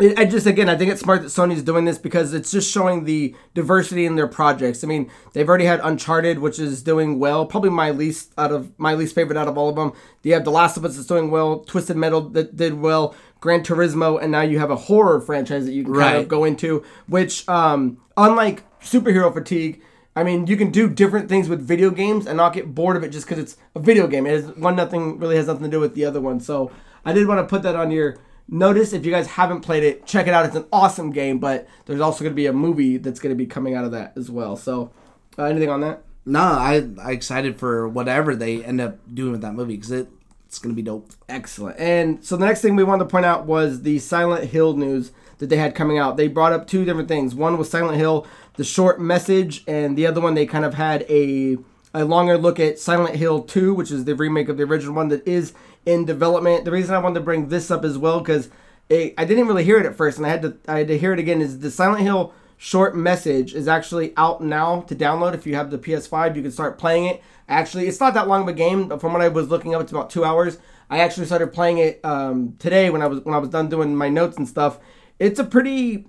[0.01, 3.03] I just again, I think it's smart that Sony's doing this because it's just showing
[3.03, 4.81] the diversity in their projects.
[4.81, 8.71] I mean, they've already had Uncharted, which is doing well, probably my least out of
[8.79, 9.91] my least favorite out of all of them.
[10.23, 13.61] You have The Last of Us that's doing well, Twisted Metal that did well, Gran
[13.61, 16.85] Turismo, and now you have a horror franchise that you can kind of go into.
[17.07, 19.81] Which, um, unlike superhero fatigue.
[20.15, 23.03] I mean, you can do different things with video games and not get bored of
[23.03, 24.25] it just because it's a video game.
[24.25, 26.39] It is one nothing really has nothing to do with the other one.
[26.39, 26.71] So
[27.05, 28.17] I did want to put that on your
[28.49, 28.93] notice.
[28.93, 30.45] If you guys haven't played it, check it out.
[30.45, 33.37] It's an awesome game, but there's also going to be a movie that's going to
[33.37, 34.55] be coming out of that as well.
[34.55, 34.91] So
[35.37, 36.03] uh, anything on that?
[36.25, 40.09] No, I I excited for whatever they end up doing with that movie because it,
[40.45, 41.09] it's gonna be dope.
[41.27, 41.79] Excellent.
[41.79, 45.11] And so the next thing we wanted to point out was the Silent Hill news
[45.39, 46.17] that they had coming out.
[46.17, 47.33] They brought up two different things.
[47.33, 51.03] One was Silent Hill, the short message, and the other one they kind of had
[51.09, 51.57] a
[51.93, 55.07] a longer look at Silent Hill 2, which is the remake of the original one
[55.07, 55.53] that is
[55.89, 56.65] in development.
[56.65, 58.49] The reason I wanted to bring this up as well because
[58.91, 61.13] I didn't really hear it at first, and I had to I had to hear
[61.13, 61.41] it again.
[61.41, 65.33] Is the Silent Hill short message is actually out now to download.
[65.33, 67.23] If you have the PS5, you can start playing it.
[67.47, 68.87] Actually, it's not that long of a game.
[68.87, 70.59] but From what I was looking up, it's about two hours.
[70.89, 73.95] I actually started playing it um, today when I was when I was done doing
[73.95, 74.79] my notes and stuff.
[75.17, 76.07] It's a pretty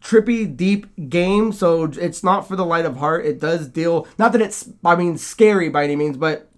[0.00, 3.26] trippy, deep game, so it's not for the light of heart.
[3.26, 6.50] It does deal not that it's I mean scary by any means, but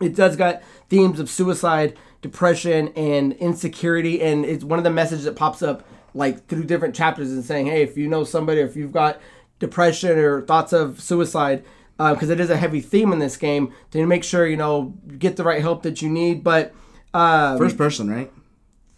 [0.00, 5.26] it does got themes of suicide, depression, and insecurity, and it's one of the messages
[5.26, 8.74] that pops up like through different chapters and saying, hey, if you know somebody, if
[8.76, 9.20] you've got
[9.58, 11.62] depression or thoughts of suicide,
[11.98, 15.36] because it is a heavy theme in this game, to make sure you know get
[15.36, 16.42] the right help that you need.
[16.42, 16.74] But
[17.12, 18.32] um, First person, right?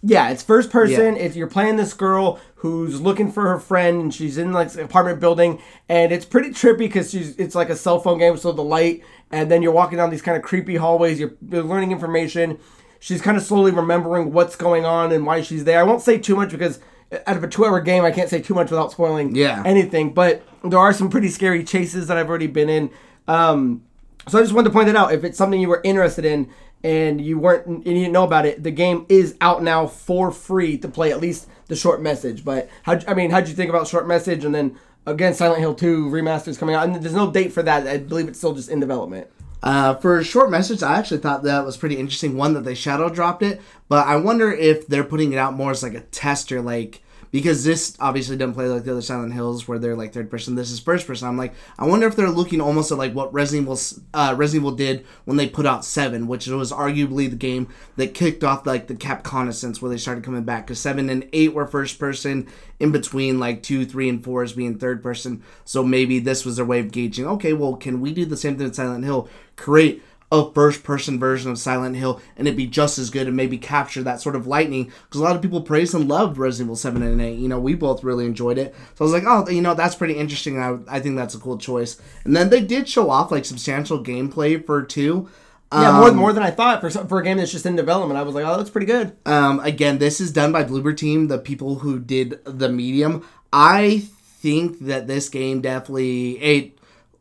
[0.03, 1.17] yeah, it's first person.
[1.17, 4.81] It's you're playing this girl who's looking for her friend, and she's in like an
[4.81, 8.53] apartment building, and it's pretty trippy because she's it's like a cell phone game, so
[8.53, 11.19] the light, and then you're walking down these kind of creepy hallways.
[11.19, 12.59] You're, you're learning information.
[13.01, 15.79] She's kind of slowly remembering what's going on and why she's there.
[15.79, 16.81] I won't say too much because
[17.27, 19.63] out of a two-hour game, I can't say too much without spoiling Yeah.
[19.65, 20.13] anything.
[20.13, 22.91] But there are some pretty scary chases that I've already been in.
[23.29, 23.83] Um,
[24.29, 25.13] so I just wanted to point that out.
[25.13, 26.49] If it's something you were interested in
[26.83, 30.31] and you weren't and you didn't know about it, the game is out now for
[30.33, 31.13] free to play.
[31.13, 32.45] At least the short message.
[32.45, 34.45] But how I mean, how'd you think about short message?
[34.45, 37.63] And then again, Silent Hill Two remaster is coming out, and there's no date for
[37.63, 37.87] that.
[37.87, 39.29] I believe it's still just in development.
[39.67, 42.37] Uh, for a short message, I actually thought that was pretty interesting.
[42.37, 45.73] One that they shadow dropped it, but I wonder if they're putting it out more
[45.73, 49.67] as like a tester, like because this obviously doesn't play like the other Silent Hills
[49.67, 50.55] where they're like third person.
[50.55, 51.29] This is first person.
[51.29, 53.79] I'm like, I wonder if they're looking almost at like what Resident Evil,
[54.15, 58.15] uh, Resident Evil did when they put out Seven, which was arguably the game that
[58.15, 60.67] kicked off like the Capconaissance where they started coming back.
[60.67, 62.47] Because Seven and Eight were first person,
[62.79, 65.43] in between like two, three, and four is being third person.
[65.65, 67.27] So maybe this was their way of gauging.
[67.27, 69.29] Okay, well, can we do the same thing with Silent Hill?
[69.57, 73.37] Create a first person version of Silent Hill and it'd be just as good and
[73.37, 76.67] maybe capture that sort of lightning because a lot of people praised and loved Resident
[76.67, 77.39] Evil 7 and 8.
[77.39, 78.75] You know, we both really enjoyed it.
[78.95, 80.59] So I was like, oh, you know, that's pretty interesting.
[80.59, 82.01] I, I think that's a cool choice.
[82.25, 85.29] And then they did show off like substantial gameplay for 2.
[85.73, 88.19] Yeah, more more than I thought for for a game that's just in development.
[88.19, 89.17] I was like, oh, that's pretty good.
[89.27, 93.27] Um, again, this is done by Bloober Team, the people who did the medium.
[93.53, 94.05] I
[94.39, 96.76] think that this game definitely it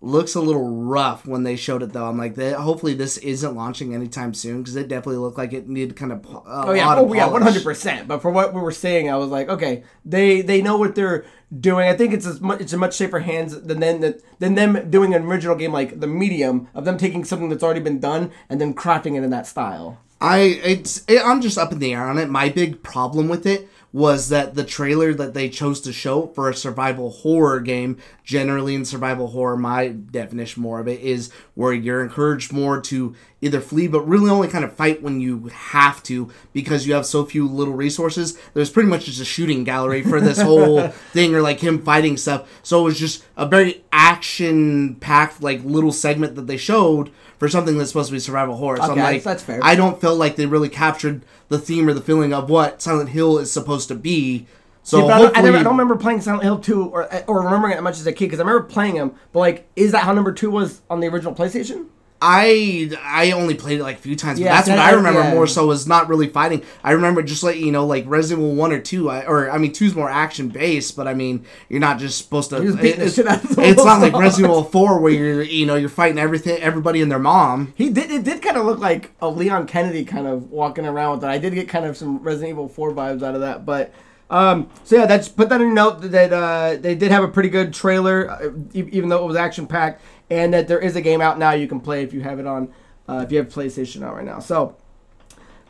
[0.05, 2.05] looks a little rough when they showed it though.
[2.05, 5.67] I'm like, that hopefully this isn't launching anytime soon because it definitely looked like it
[5.67, 6.25] needed kind of.
[6.25, 8.07] Oh yeah, oh yeah, one hundred percent.
[8.07, 11.25] But for what we were saying, I was like, okay, they they know what they're
[11.59, 11.87] doing.
[11.87, 15.13] I think it's as much, it's a much safer hands than then than them doing
[15.13, 18.61] an original game like the medium of them taking something that's already been done and
[18.61, 19.99] then crafting it in that style.
[20.21, 22.29] I it's it, I'm just up in the air on it.
[22.29, 26.49] My big problem with it was that the trailer that they chose to show for
[26.49, 31.71] a survival horror game, generally in survival horror, my definition more of it is where
[31.71, 36.03] you're encouraged more to either flee, but really only kind of fight when you have
[36.03, 38.38] to because you have so few little resources.
[38.53, 42.17] There's pretty much just a shooting gallery for this whole thing, or like him fighting
[42.17, 42.49] stuff.
[42.63, 47.12] So it was just a very action packed, like little segment that they showed
[47.45, 48.77] for something that's supposed to be survival horror.
[48.77, 49.60] So Okay, I'm like, that's fair.
[49.62, 53.10] I don't feel like they really captured the theme or the feeling of what Silent
[53.10, 54.47] Hill is supposed to be.
[54.81, 57.43] So but I, don't, I, never, I don't remember playing Silent Hill 2 or or
[57.43, 59.13] remembering it as much as a kid because I remember playing them.
[59.31, 61.88] But like, is that how number two was on the original PlayStation?
[62.21, 65.21] I I only played it like a few times, but Yeah, that's what I remember
[65.21, 65.34] yeah.
[65.34, 66.63] more so was not really fighting.
[66.84, 69.58] I remember just like you know like Resident Evil one or two, I, or I
[69.58, 72.62] mean two's more action based, but I mean you're not just supposed to.
[72.62, 74.13] Just the it's shit out of the it's not like.
[74.13, 77.73] Resident Evil four where you're you know you're fighting everything everybody and their mom.
[77.75, 78.10] He did.
[78.10, 81.32] It did kind of look like a Leon Kennedy kind of walking around with that.
[81.32, 83.65] I did get kind of some Resident Evil 4 vibes out of that.
[83.65, 83.93] But
[84.30, 87.28] um, so yeah, that's put that in a note that uh, they did have a
[87.28, 91.01] pretty good trailer, uh, even though it was action packed, and that there is a
[91.01, 92.73] game out now you can play if you have it on,
[93.07, 94.39] uh, if you have PlayStation out right now.
[94.39, 94.75] So.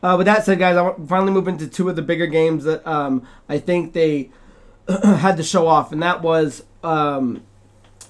[0.04, 2.86] Uh, with that said, guys, I finally move into two of the bigger games that
[2.86, 4.30] um, I think they
[4.88, 7.42] had to show off, and that was um,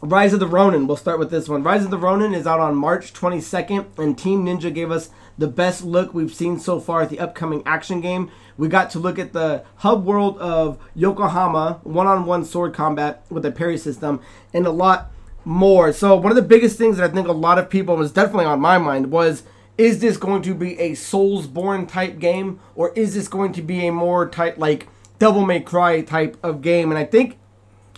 [0.01, 0.87] Rise of the Ronin.
[0.87, 1.63] We'll start with this one.
[1.63, 5.47] Rise of the Ronin is out on March 22nd, and Team Ninja gave us the
[5.47, 8.29] best look we've seen so far at the upcoming action game.
[8.57, 13.25] We got to look at the hub world of Yokohama, one on one sword combat
[13.29, 14.21] with a parry system,
[14.53, 15.11] and a lot
[15.45, 15.93] more.
[15.93, 18.45] So, one of the biggest things that I think a lot of people was definitely
[18.45, 19.43] on my mind was
[19.77, 23.87] is this going to be a Soulsborne type game, or is this going to be
[23.87, 24.87] a more type like
[25.19, 26.91] Devil May Cry type of game?
[26.91, 27.37] And I think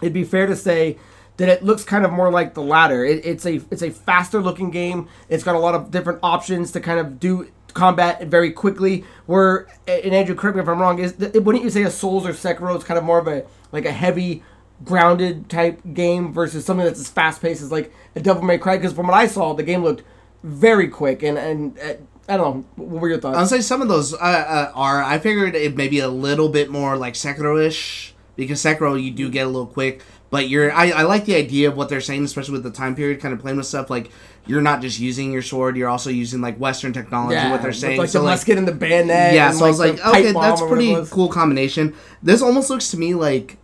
[0.02, 0.98] it'd be fair to say
[1.38, 3.06] that it looks kind of more like the latter.
[3.06, 5.08] It, it's a it's a faster looking game.
[5.30, 9.06] It's got a lot of different options to kind of do combat very quickly.
[9.28, 11.00] Where and Andrew, correct me if I'm wrong.
[11.00, 13.86] Is wouldn't you say a Souls or Sekiro is kind of more of a like
[13.86, 14.44] a heavy
[14.84, 18.78] grounded type game versus something that's as fast paced as like a Devil May Cry?
[18.78, 20.04] Because from what I saw, the game looked
[20.44, 21.80] very quick and and.
[21.80, 21.94] Uh,
[22.30, 22.84] I don't know.
[22.84, 23.38] What were your thoughts?
[23.38, 25.02] I'll say some of those uh, uh, are.
[25.02, 29.30] I figured it may be a little bit more like Sekiro-ish because Sekiro you do
[29.30, 30.72] get a little quick, but you're.
[30.74, 33.34] I, I like the idea of what they're saying, especially with the time period, kind
[33.34, 34.12] of playing with stuff like
[34.46, 37.50] you're not just using your sword, you're also using like Western technology.
[37.50, 39.34] what they're saying, like so the like musket and the bayonet.
[39.34, 41.96] yeah, and, so I was like, okay, that's or whatever it pretty cool combination.
[42.22, 43.58] This almost looks to me like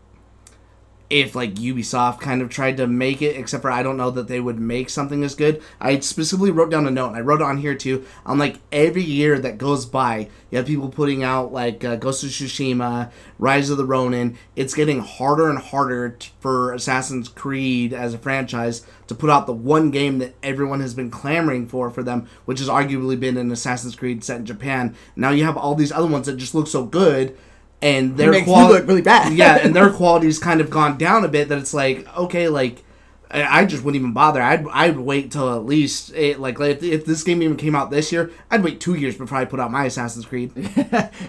[1.14, 4.28] if like Ubisoft kind of tried to make it, except for I don't know that
[4.28, 5.62] they would make something as good.
[5.80, 8.04] I specifically wrote down a note, and I wrote it on here too.
[8.26, 12.24] I'm like, every year that goes by, you have people putting out like uh, Ghost
[12.24, 14.40] of Tsushima, Rise of the Ronin.
[14.56, 19.46] It's getting harder and harder t- for Assassin's Creed as a franchise to put out
[19.46, 23.38] the one game that everyone has been clamoring for for them, which has arguably been
[23.38, 24.96] an Assassin's Creed set in Japan.
[25.16, 27.38] Now you have all these other ones that just look so good.
[27.84, 29.34] And their quality look really bad.
[29.38, 31.50] yeah, and their quality's kind of gone down a bit.
[31.50, 32.84] That it's like okay, like
[33.30, 34.42] I just wouldn't even bother.
[34.42, 37.90] I'd I'd wait till at least it, like if, if this game even came out
[37.90, 40.52] this year, I'd wait two years before I put out my Assassin's Creed.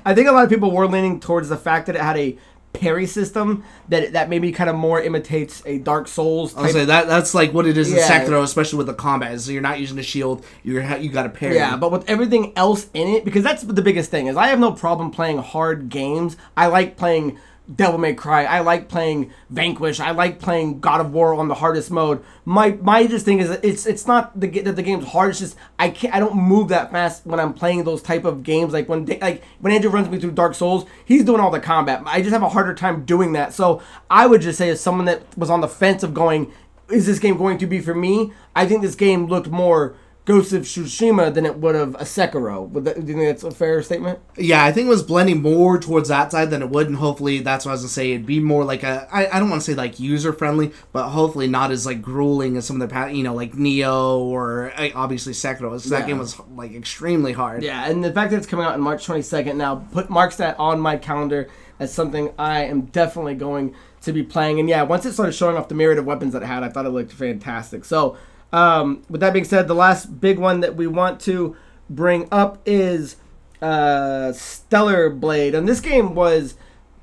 [0.05, 2.39] I think a lot of people were leaning towards the fact that it had a
[2.75, 7.07] parry system that that maybe kind of more imitates a Dark Souls I'll say that
[7.07, 9.41] that's like what it is in Sekiro, especially with the combat.
[9.41, 10.45] So you're not using a shield.
[10.63, 11.55] You're you got a parry.
[11.55, 14.59] Yeah, but with everything else in it, because that's the biggest thing is I have
[14.59, 16.37] no problem playing hard games.
[16.57, 17.39] I like playing
[17.73, 18.45] Devil May Cry.
[18.45, 19.99] I like playing Vanquish.
[19.99, 22.23] I like playing God of War on the hardest mode.
[22.45, 25.31] My my just thing is it's it's not the, that the game's hard.
[25.31, 28.43] It's just I can't I don't move that fast when I'm playing those type of
[28.43, 28.75] games.
[28.75, 32.03] Like when like when Andrew runs me through Dark Souls, he's doing all the combat.
[32.05, 33.55] I just have a harder time doing that.
[33.55, 36.53] So I would just say as someone that was on the fence of going,
[36.91, 38.33] is this game going to be for me?
[38.55, 39.97] I think this game looked more.
[40.27, 42.67] Ghost of Tsushima than it would have a Sekiro.
[42.71, 44.19] Would that, do you think that's a fair statement?
[44.39, 47.41] Yeah, I think it was blending more towards that side than it would, and hopefully
[47.41, 48.13] that's what I was gonna say.
[48.13, 51.11] It'd be more like a I, I don't want to say like user friendly, but
[51.11, 54.89] hopefully not as like grueling as some of the you know like Nioh or uh,
[54.95, 55.69] obviously Sekiro.
[55.71, 56.07] 'cause That Yeah.
[56.07, 57.63] game was like extremely hard.
[57.63, 60.59] Yeah, and the fact that it's coming out on March 22nd now put marks that
[60.59, 64.59] on my calendar as something I am definitely going to be playing.
[64.59, 66.69] And yeah, once it started showing off the myriad of weapons that it had, I
[66.71, 67.85] thought it looked fantastic.
[67.85, 68.17] So,
[68.55, 71.57] um, with that being said, the last big one that we want to
[71.91, 73.17] bring up is
[73.61, 76.55] uh, Stellar Blade, and this game was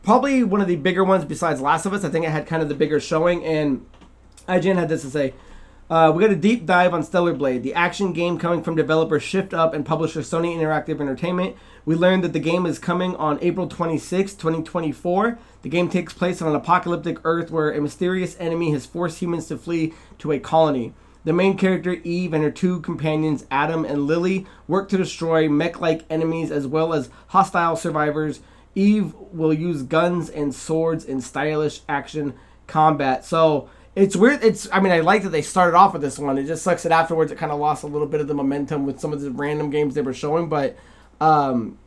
[0.01, 2.05] probably one of the bigger ones besides Last of Us.
[2.05, 3.85] I think it had kind of the bigger showing, and
[4.47, 5.33] IGN had this to say.
[5.89, 9.19] Uh, we got a deep dive on Stellar Blade, the action game coming from developer
[9.19, 11.57] Shift Up and publisher Sony Interactive Entertainment.
[11.83, 15.37] We learned that the game is coming on April 26, 2024.
[15.63, 19.47] The game takes place on an apocalyptic Earth where a mysterious enemy has forced humans
[19.47, 20.93] to flee to a colony.
[21.23, 25.79] The main character, Eve, and her two companions, Adam and Lily, work to destroy mech
[25.79, 28.39] like enemies as well as hostile survivors.
[28.73, 32.33] Eve will use guns and swords in stylish action
[32.67, 33.25] combat.
[33.25, 34.43] So it's weird.
[34.43, 36.37] It's I mean I like that they started off with this one.
[36.37, 38.85] It just sucks that afterwards it kind of lost a little bit of the momentum
[38.85, 40.47] with some of the random games they were showing.
[40.49, 40.77] But
[41.19, 41.77] um,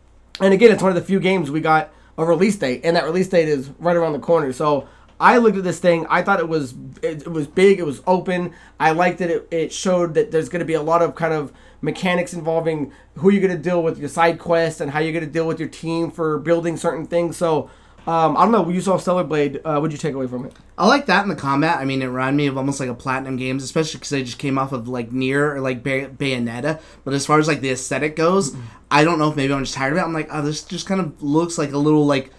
[0.41, 3.05] and again, it's one of the few games we got a release date, and that
[3.05, 4.53] release date is right around the corner.
[4.53, 4.87] So
[5.25, 6.07] I looked at this thing.
[6.11, 7.79] I thought it was it, it was big.
[7.79, 8.53] It was open.
[8.79, 11.33] I liked that it, it showed that there's going to be a lot of kind
[11.33, 11.51] of
[11.81, 15.25] mechanics involving who you're going to deal with your side quests and how you're going
[15.25, 17.39] to deal with your team for building certain things.
[17.39, 17.71] So
[18.07, 18.69] um, I don't know.
[18.69, 19.63] You saw Stellar Blade.
[19.65, 20.53] Uh, what'd you take away from it?
[20.77, 21.79] I like that in the combat.
[21.79, 24.39] I mean, it reminded me of almost like a Platinum Games, especially because they just
[24.39, 26.83] came off of like Nier or like Bay- Bayonetta.
[27.03, 28.67] But as far as like the aesthetic goes, mm-hmm.
[28.91, 30.03] I don't know if maybe I'm just tired of it.
[30.03, 32.31] I'm like, oh, this just kind of looks like a little like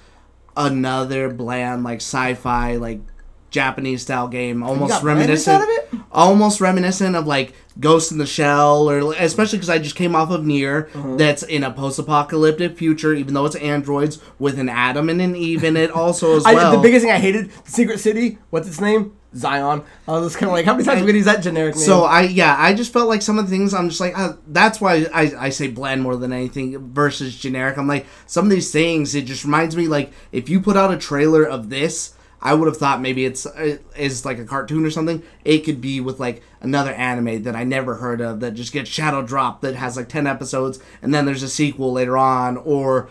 [0.57, 2.99] another bland like sci-fi like
[3.55, 5.63] Japanese style game, almost reminiscent,
[6.11, 10.29] almost reminiscent of like Ghost in the Shell, or especially because I just came off
[10.29, 11.15] of Nier, uh-huh.
[11.15, 15.63] that's in a post-apocalyptic future, even though it's androids with an Adam and an Eve
[15.63, 16.73] in it, also as well.
[16.73, 18.39] I, the biggest thing I hated, Secret City.
[18.49, 19.15] What's its name?
[19.35, 19.83] Zion.
[20.07, 21.75] I was just kind of like, how many times are we gonna use that generic
[21.75, 21.83] name?
[21.83, 24.33] So I, yeah, I just felt like some of the things I'm just like, uh,
[24.47, 27.77] that's why I, I say bland more than anything versus generic.
[27.77, 30.93] I'm like, some of these things, it just reminds me like if you put out
[30.93, 32.15] a trailer of this
[32.45, 35.23] I would have thought maybe it's it is like a cartoon or something.
[35.43, 38.87] It could be with like another anime that I never heard of that just gets
[38.87, 43.05] shadow dropped that has like ten episodes and then there's a sequel later on or
[43.05, 43.07] uh,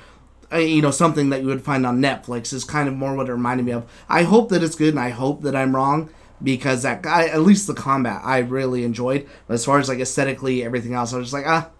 [0.52, 3.32] you know something that you would find on Netflix is kind of more what it
[3.32, 3.90] reminded me of.
[4.08, 6.10] I hope that it's good and I hope that I'm wrong
[6.42, 9.28] because that guy at least the combat I really enjoyed.
[9.46, 11.70] But as far as like aesthetically everything else, I was just like ah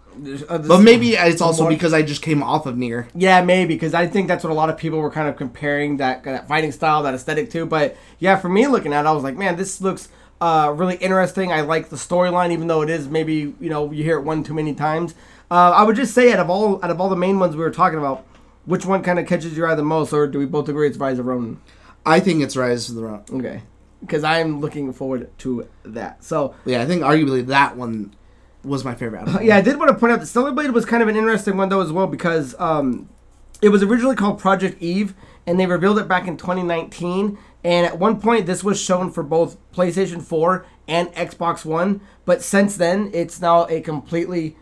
[0.47, 3.07] uh, but maybe it's also more, because I just came off of Nier.
[3.13, 5.97] Yeah, maybe because I think that's what a lot of people were kind of comparing
[5.97, 7.65] that that fighting style, that aesthetic to.
[7.65, 10.09] But yeah, for me looking at, it, I was like, man, this looks
[10.39, 11.51] uh, really interesting.
[11.51, 14.43] I like the storyline, even though it is maybe you know you hear it one
[14.43, 15.15] too many times.
[15.51, 17.63] Uh, I would just say out of all out of all the main ones we
[17.63, 18.25] were talking about,
[18.65, 20.97] which one kind of catches your eye the most, or do we both agree it's
[20.97, 21.59] Rise of Ronin?
[22.05, 23.23] I think it's Rise of the Ronin.
[23.31, 23.63] Okay,
[24.01, 26.23] because I'm looking forward to that.
[26.23, 28.15] So yeah, I think arguably that one
[28.63, 29.27] was my favorite.
[29.43, 31.57] yeah, I did want to point out that Stellar Blade was kind of an interesting
[31.57, 33.09] one though as well because um,
[33.61, 35.13] it was originally called Project Eve,
[35.47, 37.37] and they revealed it back in 2019.
[37.63, 42.43] And at one point, this was shown for both PlayStation 4 and Xbox One, but
[42.43, 44.55] since then, it's now a completely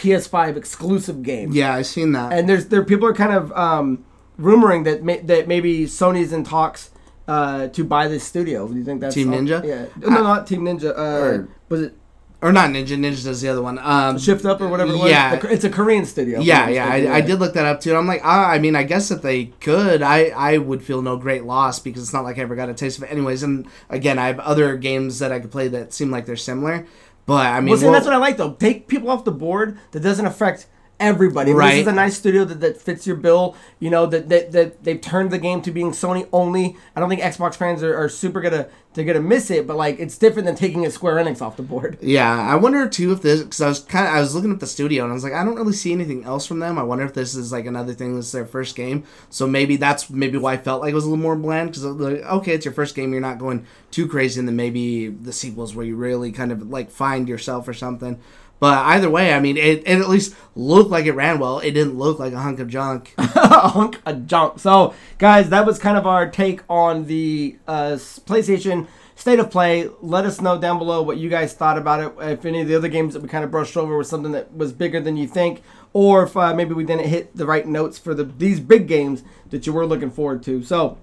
[0.00, 1.52] PS5 exclusive game.
[1.52, 2.32] Yeah, I've seen that.
[2.32, 4.04] And there's there people are kind of um,
[4.38, 6.90] rumoring that may, that maybe Sony's in talks
[7.28, 8.66] uh, to buy this studio.
[8.66, 9.64] Do you think that's Team Ninja?
[9.64, 10.96] Yeah, no, not Team Ninja.
[10.96, 11.94] Uh, was it
[12.42, 12.98] or not Ninja.
[12.98, 13.78] Ninja does the other one.
[13.78, 14.92] Um, Shift Up or whatever.
[14.92, 15.10] It was.
[15.10, 16.40] Yeah, it's a Korean studio.
[16.40, 16.88] Yeah, yeah.
[16.88, 17.94] I, I, did look that up too.
[17.94, 21.16] I'm like, ah, I mean, I guess if they could, I I would feel no
[21.16, 23.42] great loss because it's not like I ever got a taste of it, anyways.
[23.42, 26.86] And again, I have other games that I could play that seem like they're similar.
[27.30, 28.54] But I mean, well, see, that's what I like though.
[28.54, 30.66] Take people off the board that doesn't affect
[31.00, 31.52] everybody.
[31.52, 31.70] Right.
[31.70, 33.56] This is a nice studio that, that fits your bill.
[33.80, 36.76] You know that, that that they've turned the game to being Sony only.
[36.94, 39.98] I don't think Xbox fans are, are super gonna to gonna miss it, but like
[39.98, 41.98] it's different than taking a Square Enix off the board.
[42.10, 44.58] Yeah, I wonder too if this because I was kind of I was looking at
[44.58, 46.76] the studio and I was like I don't really see anything else from them.
[46.76, 48.16] I wonder if this is like another thing.
[48.16, 51.04] This is their first game, so maybe that's maybe why I felt like it was
[51.04, 54.08] a little more bland because like okay, it's your first game, you're not going too
[54.08, 57.74] crazy, and then maybe the sequels where you really kind of like find yourself or
[57.74, 58.20] something.
[58.60, 61.60] But either way, I mean, it, it at least looked like it ran well.
[61.60, 63.14] It didn't look like a hunk of junk.
[63.18, 64.58] a hunk of junk.
[64.58, 67.92] So, guys, that was kind of our take on the uh,
[68.26, 68.86] PlayStation
[69.16, 69.88] State of Play.
[70.02, 72.30] Let us know down below what you guys thought about it.
[72.32, 74.54] If any of the other games that we kind of brushed over was something that
[74.54, 75.62] was bigger than you think,
[75.94, 79.22] or if uh, maybe we didn't hit the right notes for the these big games
[79.48, 80.62] that you were looking forward to.
[80.62, 80.98] So,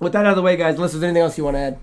[0.00, 1.78] with that out of the way, guys, unless there's anything else you want to add,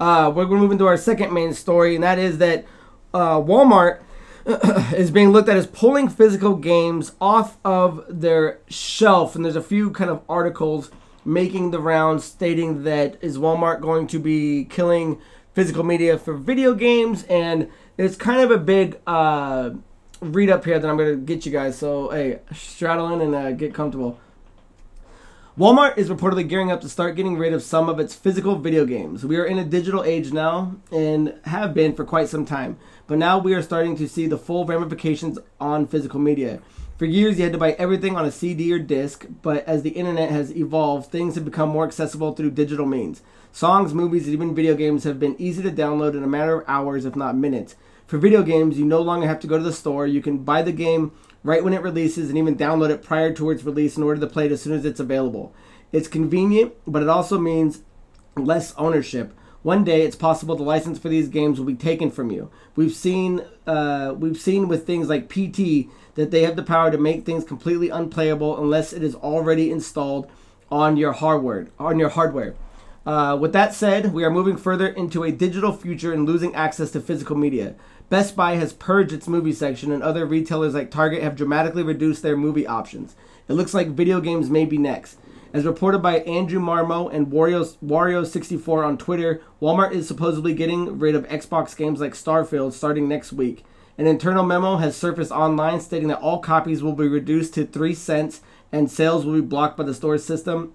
[0.00, 2.64] uh, we're going to move into our second main story, and that is that
[3.12, 4.00] uh, Walmart
[4.94, 9.34] is being looked at as pulling physical games off of their shelf.
[9.34, 10.90] And there's a few kind of articles
[11.24, 15.18] making the rounds stating that is Walmart going to be killing
[15.54, 17.24] physical media for video games.
[17.24, 19.70] And it's kind of a big uh,
[20.20, 21.78] read up here that I'm going to get you guys.
[21.78, 24.18] So, hey, straddle in and uh, get comfortable.
[25.56, 28.84] Walmart is reportedly gearing up to start getting rid of some of its physical video
[28.84, 29.24] games.
[29.24, 32.76] We are in a digital age now and have been for quite some time.
[33.06, 36.60] But now we are starting to see the full ramifications on physical media.
[36.98, 39.90] For years, you had to buy everything on a CD or disc, but as the
[39.90, 43.22] internet has evolved, things have become more accessible through digital means.
[43.52, 46.68] Songs, movies, and even video games have been easy to download in a matter of
[46.68, 47.76] hours, if not minutes.
[48.08, 50.04] For video games, you no longer have to go to the store.
[50.04, 51.12] You can buy the game
[51.44, 54.26] right when it releases and even download it prior to its release in order to
[54.26, 55.54] play it as soon as it's available.
[55.92, 57.82] It's convenient, but it also means
[58.36, 59.32] less ownership.
[59.62, 62.50] One day, it's possible the license for these games will be taken from you.
[62.76, 66.98] We've seen, uh, we've seen with things like PT that they have the power to
[66.98, 70.30] make things completely unplayable unless it is already installed
[70.70, 71.68] on your hardware.
[71.78, 72.54] On your hardware,
[73.06, 76.90] Uh, with that said, we are moving further into a digital future and losing access
[76.90, 77.74] to physical media.
[78.10, 82.22] Best Buy has purged its movie section, and other retailers like Target have dramatically reduced
[82.22, 83.16] their movie options.
[83.48, 85.18] It looks like video games may be next.
[85.52, 91.14] As reported by Andrew Marmo and Wario, Wario64 on Twitter, Walmart is supposedly getting rid
[91.14, 93.64] of Xbox games like Starfield starting next week.
[93.96, 97.94] An internal memo has surfaced online stating that all copies will be reduced to 3
[97.94, 98.40] cents
[98.72, 100.74] and sales will be blocked by the store system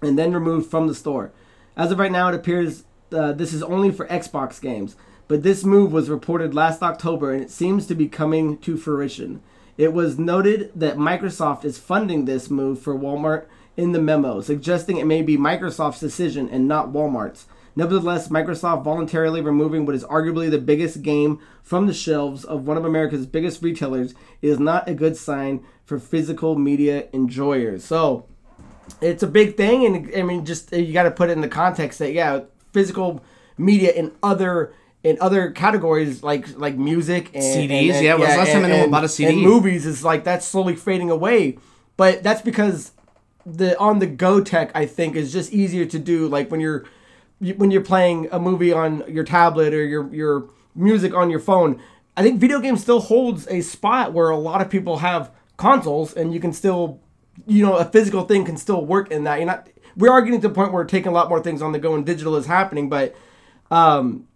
[0.00, 1.32] and then removed from the store.
[1.76, 4.94] As of right now, it appears uh, this is only for Xbox games,
[5.30, 9.40] but this move was reported last October and it seems to be coming to fruition.
[9.78, 14.96] It was noted that Microsoft is funding this move for Walmart in the memo, suggesting
[14.96, 17.46] it may be Microsoft's decision and not Walmart's.
[17.76, 22.76] Nevertheless, Microsoft voluntarily removing what is arguably the biggest game from the shelves of one
[22.76, 27.84] of America's biggest retailers is not a good sign for physical media enjoyers.
[27.84, 28.26] So,
[29.00, 31.46] it's a big thing, and I mean, just you got to put it in the
[31.48, 32.40] context that yeah,
[32.72, 33.22] physical
[33.56, 34.72] media and other
[35.02, 37.62] in other categories like like music and CDs.
[37.62, 39.32] and- and- yeah, when's the last time and- anyone and- bought a CD?
[39.32, 41.56] And movies is like that's slowly fading away,
[41.96, 42.92] but that's because
[43.46, 46.28] the on the go tech I think is just easier to do.
[46.28, 46.84] Like when you're
[47.56, 51.80] when you're playing a movie on your tablet or your your music on your phone.
[52.16, 56.12] I think video games still holds a spot where a lot of people have consoles
[56.12, 57.00] and you can still
[57.46, 59.38] you know a physical thing can still work in that.
[59.38, 61.62] You're not we are getting to the point where we're taking a lot more things
[61.62, 63.14] on the go and digital is happening, but
[63.70, 64.26] um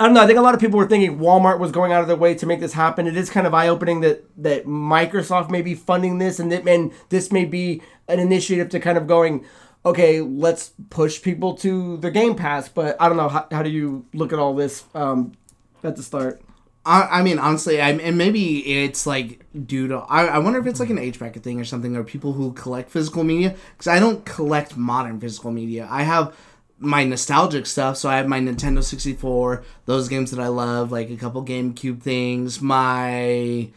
[0.00, 0.22] I don't know.
[0.22, 2.34] I think a lot of people were thinking Walmart was going out of their way
[2.34, 3.06] to make this happen.
[3.06, 6.66] It is kind of eye opening that that Microsoft may be funding this, and that
[6.66, 9.44] and this may be an initiative to kind of going,
[9.84, 12.68] okay, let's push people to the Game Pass.
[12.68, 13.28] But I don't know.
[13.28, 15.32] How, how do you look at all this um,
[15.84, 16.42] at the start?
[16.84, 20.66] I, I mean, honestly, I and maybe it's like due to I, I wonder if
[20.66, 23.54] it's like an age bracket thing or something, or people who collect physical media.
[23.76, 25.86] Because I don't collect modern physical media.
[25.90, 26.34] I have
[26.82, 30.92] my nostalgic stuff, so I have my Nintendo sixty four, those games that I love,
[30.92, 33.70] like a couple GameCube things, my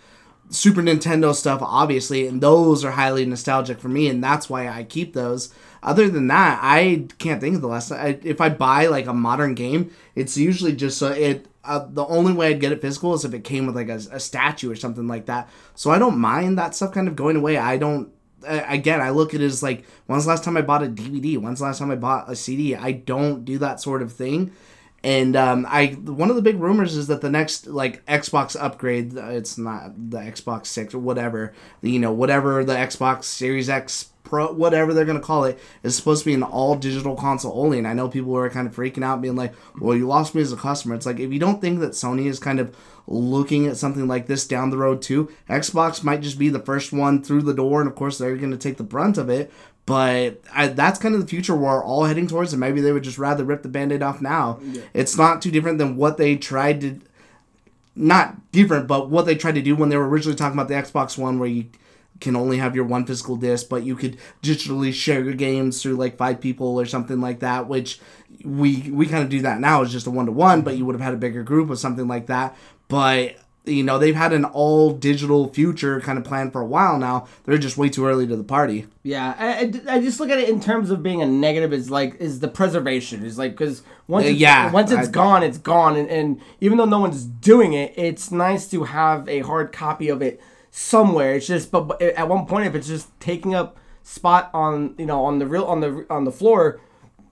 [0.50, 4.84] Super Nintendo stuff, obviously, and those are highly nostalgic for me, and that's why I
[4.84, 5.54] keep those.
[5.82, 7.92] Other than that, I can't think of the last.
[7.92, 11.48] I, if I buy like a modern game, it's usually just so it.
[11.64, 14.00] Uh, the only way I'd get it physical is if it came with like a,
[14.12, 15.50] a statue or something like that.
[15.74, 17.58] So I don't mind that stuff kind of going away.
[17.58, 18.12] I don't.
[18.46, 21.38] Again, I look at it as like, when's the last time I bought a DVD?
[21.38, 22.76] When's the last time I bought a CD?
[22.76, 24.52] I don't do that sort of thing.
[25.06, 29.16] And um, I one of the big rumors is that the next like Xbox upgrade,
[29.16, 34.10] uh, it's not the Xbox Six or whatever, you know, whatever the Xbox Series X
[34.24, 37.78] Pro, whatever they're gonna call it, is supposed to be an all digital console only.
[37.78, 40.42] And I know people are kind of freaking out, being like, "Well, you lost me
[40.42, 42.76] as a customer." It's like if you don't think that Sony is kind of
[43.08, 46.92] looking at something like this down the road too, Xbox might just be the first
[46.92, 49.52] one through the door, and of course they're gonna take the brunt of it.
[49.86, 53.04] But I, that's kind of the future we're all heading towards, and maybe they would
[53.04, 54.60] just rather rip the band-aid off now.
[54.96, 57.00] It's not too different than what they tried to
[57.96, 60.74] not different, but what they tried to do when they were originally talking about the
[60.74, 61.66] Xbox One, where you
[62.20, 65.96] can only have your one physical disc, but you could digitally share your games through
[65.96, 67.68] like five people or something like that.
[67.68, 68.00] Which
[68.44, 69.82] we we kind of do that now.
[69.82, 71.76] It's just a one to one, but you would have had a bigger group or
[71.76, 72.56] something like that.
[72.88, 77.00] But you know they've had an all digital future kind of plan for a while
[77.00, 77.28] now.
[77.46, 78.86] They're just way too early to the party.
[79.02, 79.48] Yeah, I,
[79.92, 82.42] I, I just look at it in terms of being a negative is like is
[82.42, 85.96] the preservation is like because once Uh, it's, yeah, once it's I- gone it's gone
[85.98, 90.10] and, and even though no one's doing it it's nice to have a hard copy
[90.10, 93.78] of it somewhere it's just but, but at one point if it's just taking up
[94.04, 96.80] spot on you know on the real on the on the floor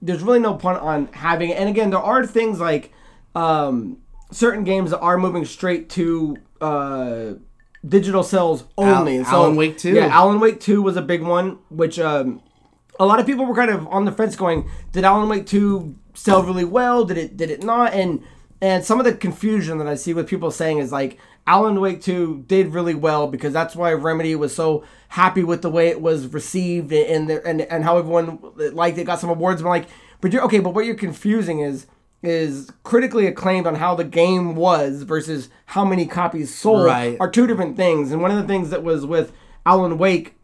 [0.01, 2.91] there's really no point on having it and again there are things like
[3.35, 3.97] um
[4.33, 7.33] certain games that are moving straight to uh
[7.87, 9.93] digital sales only Al- so Alan Wake 2.
[9.93, 12.41] yeah Alan Wake 2 was a big one, which um,
[12.99, 15.95] a lot of people were kind of on the fence going, did Alan Wake 2
[16.13, 17.03] sell really well?
[17.05, 17.93] Did it did it not?
[17.93, 18.23] And
[18.61, 22.01] and some of the confusion that I see with people saying is like Alan Wake
[22.01, 26.01] 2 did really well because that's why Remedy was so happy with the way it
[26.01, 29.61] was received and the, and and how everyone liked it, got some awards.
[29.61, 29.87] I'm like,
[30.21, 31.87] but you're okay, but what you're confusing is
[32.23, 37.17] is critically acclaimed on how the game was versus how many copies sold Right.
[37.19, 38.11] are two different things.
[38.11, 39.33] And one of the things that was with
[39.65, 40.35] Alan Wake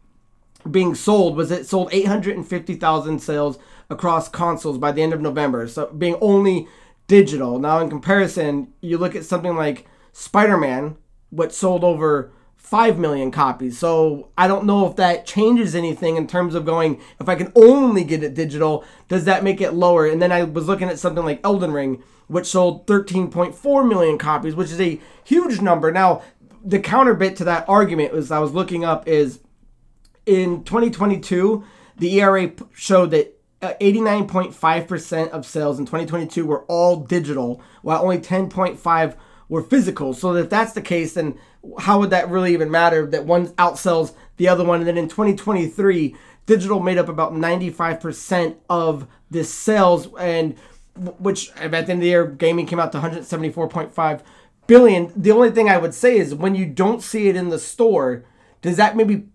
[0.70, 3.58] being sold was it sold 850,000 sales
[3.88, 5.66] across consoles by the end of November.
[5.66, 6.68] So being only
[7.06, 7.58] digital.
[7.58, 10.96] Now in comparison, you look at something like Spider-Man,
[11.30, 12.30] which sold over
[12.60, 13.78] 5 million copies.
[13.78, 17.50] So I don't know if that changes anything in terms of going if I can
[17.56, 20.06] only get it digital, does that make it lower?
[20.06, 24.54] And then I was looking at something like Elden Ring, which sold 13.4 million copies,
[24.54, 25.90] which is a huge number.
[25.90, 26.22] Now,
[26.64, 29.40] the counter bit to that argument was I was looking up is
[30.26, 31.64] in 2022,
[31.96, 38.18] the ERA showed that uh, 89.5% of sales in 2022 were all digital, while only
[38.18, 39.16] 10.5
[39.48, 40.14] were physical.
[40.14, 41.36] So if that's the case, then
[41.78, 44.80] how would that really even matter that one outsells the other one?
[44.80, 50.56] And then in 2023, digital made up about 95% of the sales, and
[50.96, 54.20] which at the end of the year, gaming came out to 174.5
[54.66, 55.12] billion.
[55.14, 58.24] The only thing I would say is when you don't see it in the store,
[58.62, 59.26] does that maybe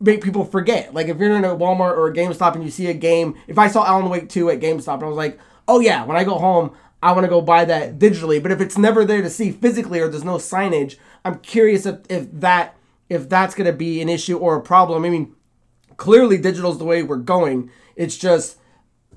[0.00, 0.94] make people forget?
[0.94, 3.58] Like if you're in a Walmart or a GameStop and you see a game, if
[3.58, 6.24] I saw Alan Wake 2 at GameStop and I was like, oh yeah, when I
[6.24, 8.42] go home, I want to go buy that digitally.
[8.42, 12.00] But if it's never there to see physically or there's no signage, I'm curious if,
[12.08, 12.76] if that
[13.08, 15.04] if that's going to be an issue or a problem.
[15.04, 15.34] I mean,
[15.96, 17.70] clearly digital's the way we're going.
[17.96, 18.56] It's just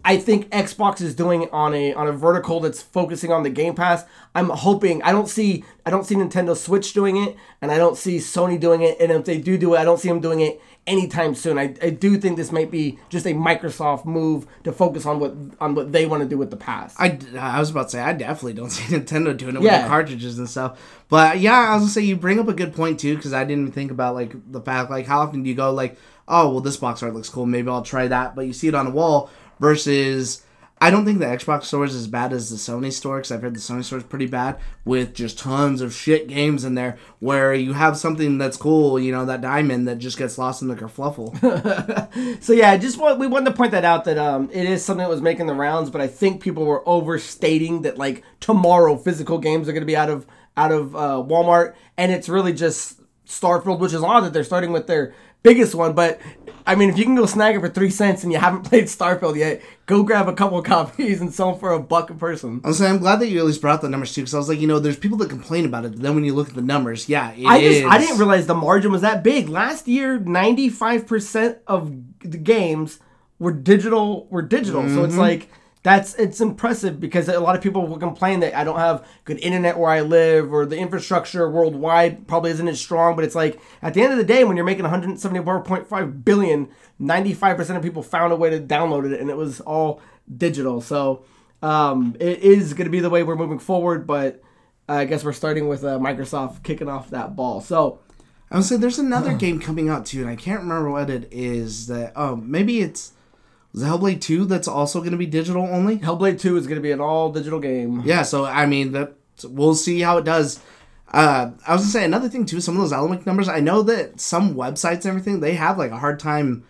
[0.04, 3.50] I think Xbox is doing it on a on a vertical that's focusing on the
[3.50, 4.06] Game Pass.
[4.36, 7.98] I'm hoping I don't see I don't see Nintendo Switch doing it, and I don't
[7.98, 8.98] see Sony doing it.
[9.00, 11.58] And if they do do it, I don't see them doing it anytime soon.
[11.58, 15.36] I, I do think this might be just a Microsoft move to focus on what
[15.60, 16.96] on what they want to do with the past.
[17.00, 19.74] I, I was about to say I definitely don't see Nintendo doing it yeah.
[19.74, 21.04] with the cartridges and stuff.
[21.10, 23.44] But yeah, I was gonna say you bring up a good point too because I
[23.44, 26.62] didn't think about like the fact like how often do you go like oh well
[26.62, 28.92] this box art looks cool maybe I'll try that but you see it on the
[28.92, 29.30] wall
[29.60, 30.42] versus
[30.86, 33.42] I don't think the Xbox store is as bad as the Sony store because I've
[33.42, 37.00] heard the Sony store is pretty bad with just tons of shit games in there
[37.18, 40.68] where you have something that's cool, you know, that diamond that just gets lost in
[40.68, 41.34] the kerfluffle.
[42.44, 45.04] so yeah, just want, we wanted to point that out that um, it is something
[45.04, 49.40] that was making the rounds, but I think people were overstating that like tomorrow physical
[49.40, 53.02] games are going to be out of out of uh, Walmart, and it's really just
[53.26, 55.16] Starfield, which is odd that they're starting with their
[55.46, 55.94] biggest one.
[55.94, 56.20] But
[56.68, 58.86] I mean, if you can go snag it for three cents and you haven't played
[58.86, 62.60] Starfield yet, go grab a couple copies and sell them for a buck a person.
[62.64, 64.50] I'm saying I'm glad that you at least brought the numbers too, because I was
[64.50, 65.94] like, you know, there's people that complain about it.
[65.94, 67.86] But then when you look at the numbers, yeah, I just.
[67.86, 69.48] I didn't realize the margin was that big.
[69.48, 73.00] Last year, 95 percent of the games
[73.40, 74.28] were digital.
[74.28, 74.96] Were digital, mm-hmm.
[74.96, 75.22] so it's mm-hmm.
[75.22, 75.50] like
[75.86, 79.38] that's it's impressive because a lot of people will complain that I don't have good
[79.38, 83.16] internet where I live or the infrastructure worldwide probably isn't as strong.
[83.16, 86.70] But it's like at the end of the day, when you're making 174.5 billion,
[87.00, 90.02] 95% of people found a way to download it, and it was all
[90.36, 90.82] digital.
[90.82, 91.24] So
[91.62, 94.08] um, it is going to be the way we're moving forward.
[94.08, 94.42] But
[94.90, 97.62] I guess we're starting with uh, Microsoft kicking off that ball.
[97.62, 98.00] So.
[98.52, 101.28] I would say there's another game coming out too, and I can't remember what it
[101.32, 101.88] is.
[101.88, 103.12] That oh, maybe it's
[103.76, 106.00] is Hellblade 2 that's also going to be digital only?
[106.00, 108.02] Hellblade 2 is going to be an all digital game.
[108.06, 109.14] Yeah, so I mean that
[109.44, 110.60] we'll see how it does.
[111.12, 112.60] Uh, I was gonna say another thing too.
[112.60, 115.92] Some of those element numbers, I know that some websites and everything they have like
[115.92, 116.66] a hard time,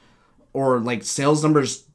[0.54, 1.86] or like sales numbers,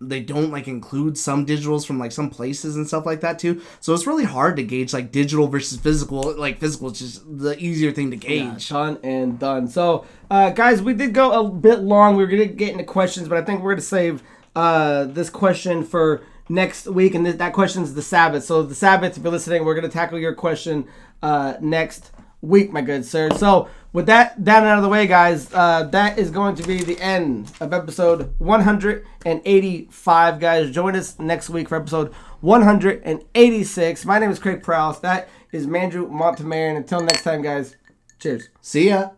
[0.00, 3.62] they don't like include some digitals from like some places and stuff like that too.
[3.80, 6.36] So it's really hard to gauge like digital versus physical.
[6.36, 8.70] Like physical is just the easier thing to gauge.
[8.70, 9.68] Yeah, done and done.
[9.68, 12.14] So uh, guys, we did go a bit long.
[12.16, 14.22] We were gonna get into questions, but I think we're gonna save
[14.56, 18.42] uh, this question for next week, and th- that question is the Sabbath.
[18.42, 20.86] So the Sabbath, if you're listening, we're going to tackle your question
[21.22, 23.30] uh, next week, my good sir.
[23.30, 26.62] So with that down and out of the way, guys, uh, that is going to
[26.62, 30.40] be the end of episode 185.
[30.40, 34.04] Guys, join us next week for episode 186.
[34.06, 35.00] My name is Craig Perales.
[35.00, 36.68] That is Mandrew Montemayor.
[36.68, 37.76] And until next time, guys,
[38.18, 38.48] cheers.
[38.62, 39.10] See ya.